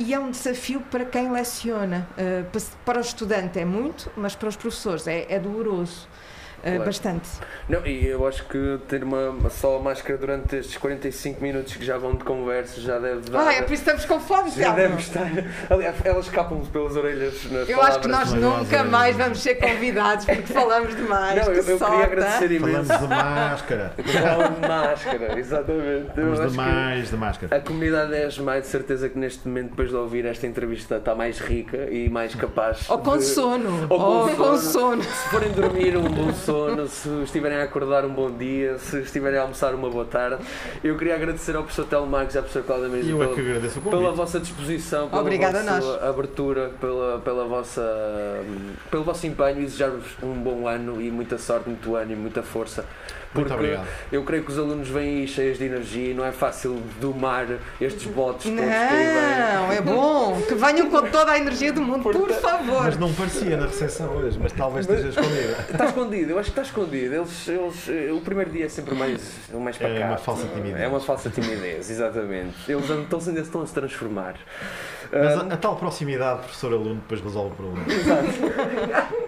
[0.00, 2.08] e é um desafio para quem leciona.
[2.52, 6.08] Pa- para o estudante é muito, mas para os professores é, é doloroso.
[6.62, 6.84] Claro.
[6.84, 7.28] bastante.
[7.68, 11.84] Não, e eu acho que ter uma, uma só máscara durante estes 45 minutos que
[11.84, 13.46] já vão de conversa já deve dar.
[13.48, 15.30] Ah, é por isso que estamos com fome, já deve estar.
[15.70, 18.42] Aliás, elas escapam pelas orelhas nas Eu acho que nós palavras.
[18.52, 21.46] Mas nunca nós, mais vamos ser convidados porque falamos demais.
[21.46, 22.84] Não, eu, que eu queria agradecer imenso.
[22.88, 23.92] Falamos de máscara.
[23.98, 26.06] Fala de máscara, exatamente.
[26.14, 27.56] Falamos de mais de máscara.
[27.56, 31.14] A comunidade 10 mais de certeza que neste momento, depois de ouvir esta entrevista, está
[31.14, 32.88] mais rica e mais capaz.
[32.88, 33.86] Ou com de- sono.
[33.88, 34.58] Ou com Ou com sono.
[34.58, 35.02] sono.
[35.02, 36.88] Se forem dormir, um bom sono.
[36.88, 38.78] Se estiverem a acordar, um bom dia.
[38.78, 40.42] Se estiverem a almoçar, uma boa tarde.
[40.82, 43.80] Eu queria agradecer ao professor Telmarcos e à professora Cláudia Mendes E é pela, agradeço
[43.80, 46.02] pela vossa disposição, pela Obrigada a vossa nós.
[46.02, 48.42] abertura, pela, pela vossa,
[48.90, 52.84] pelo vosso empenho e desejar-vos um bom ano e muita sorte, muito ânimo, muita força.
[53.34, 53.86] Muito obrigado.
[54.10, 57.46] eu creio que os alunos vêm aí cheios de energia e não é fácil domar
[57.80, 58.68] estes botes todos que vêm.
[59.54, 60.40] Não, é bom.
[60.48, 62.82] Que venham com toda a energia do mundo, por Portanto- favor.
[62.84, 65.56] Mas não parecia na recepção hoje, mas talvez esteja escondida.
[65.70, 67.14] Está escondido, eu acho que está escondido.
[67.14, 69.20] Eles, eles, eh, o primeiro dia é sempre o mais,
[69.52, 70.04] mais É pacato.
[70.06, 70.80] uma falsa timidez.
[70.80, 72.54] É uma falsa timidez, exatamente.
[72.70, 74.34] Eles estão, ainda estão a se transformar.
[75.12, 77.86] Mas a, a tal proximidade professor-aluno depois resolve o problema.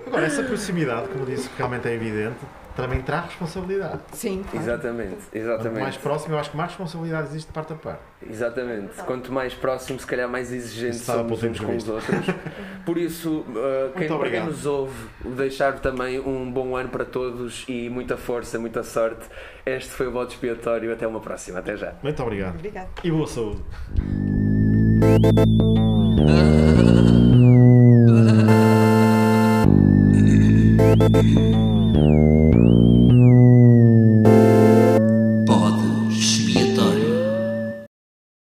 [0.06, 2.36] Agora, essa proximidade, como disse, realmente é evidente,
[2.76, 4.00] também traz responsabilidade.
[4.12, 4.44] Sim.
[4.50, 4.64] claro.
[4.64, 5.80] Exatamente, Quanto exatamente.
[5.80, 8.00] mais próximo, eu acho que mais responsabilidade existe de parte a parte.
[8.28, 8.94] Exatamente.
[9.04, 12.26] Quanto mais próximo, se calhar mais exigentes somos uns com os outros.
[12.84, 14.46] Por isso, uh, quem, quem obrigado.
[14.46, 14.94] nos ouve,
[15.24, 19.26] deixar também um bom ano para todos e muita força, muita sorte.
[19.64, 20.92] Este foi o voto expiatório.
[20.92, 21.58] Até uma próxima.
[21.58, 21.94] Até já.
[22.02, 22.54] Muito obrigado.
[22.54, 22.88] Obrigada.
[23.04, 23.62] E boa saúde.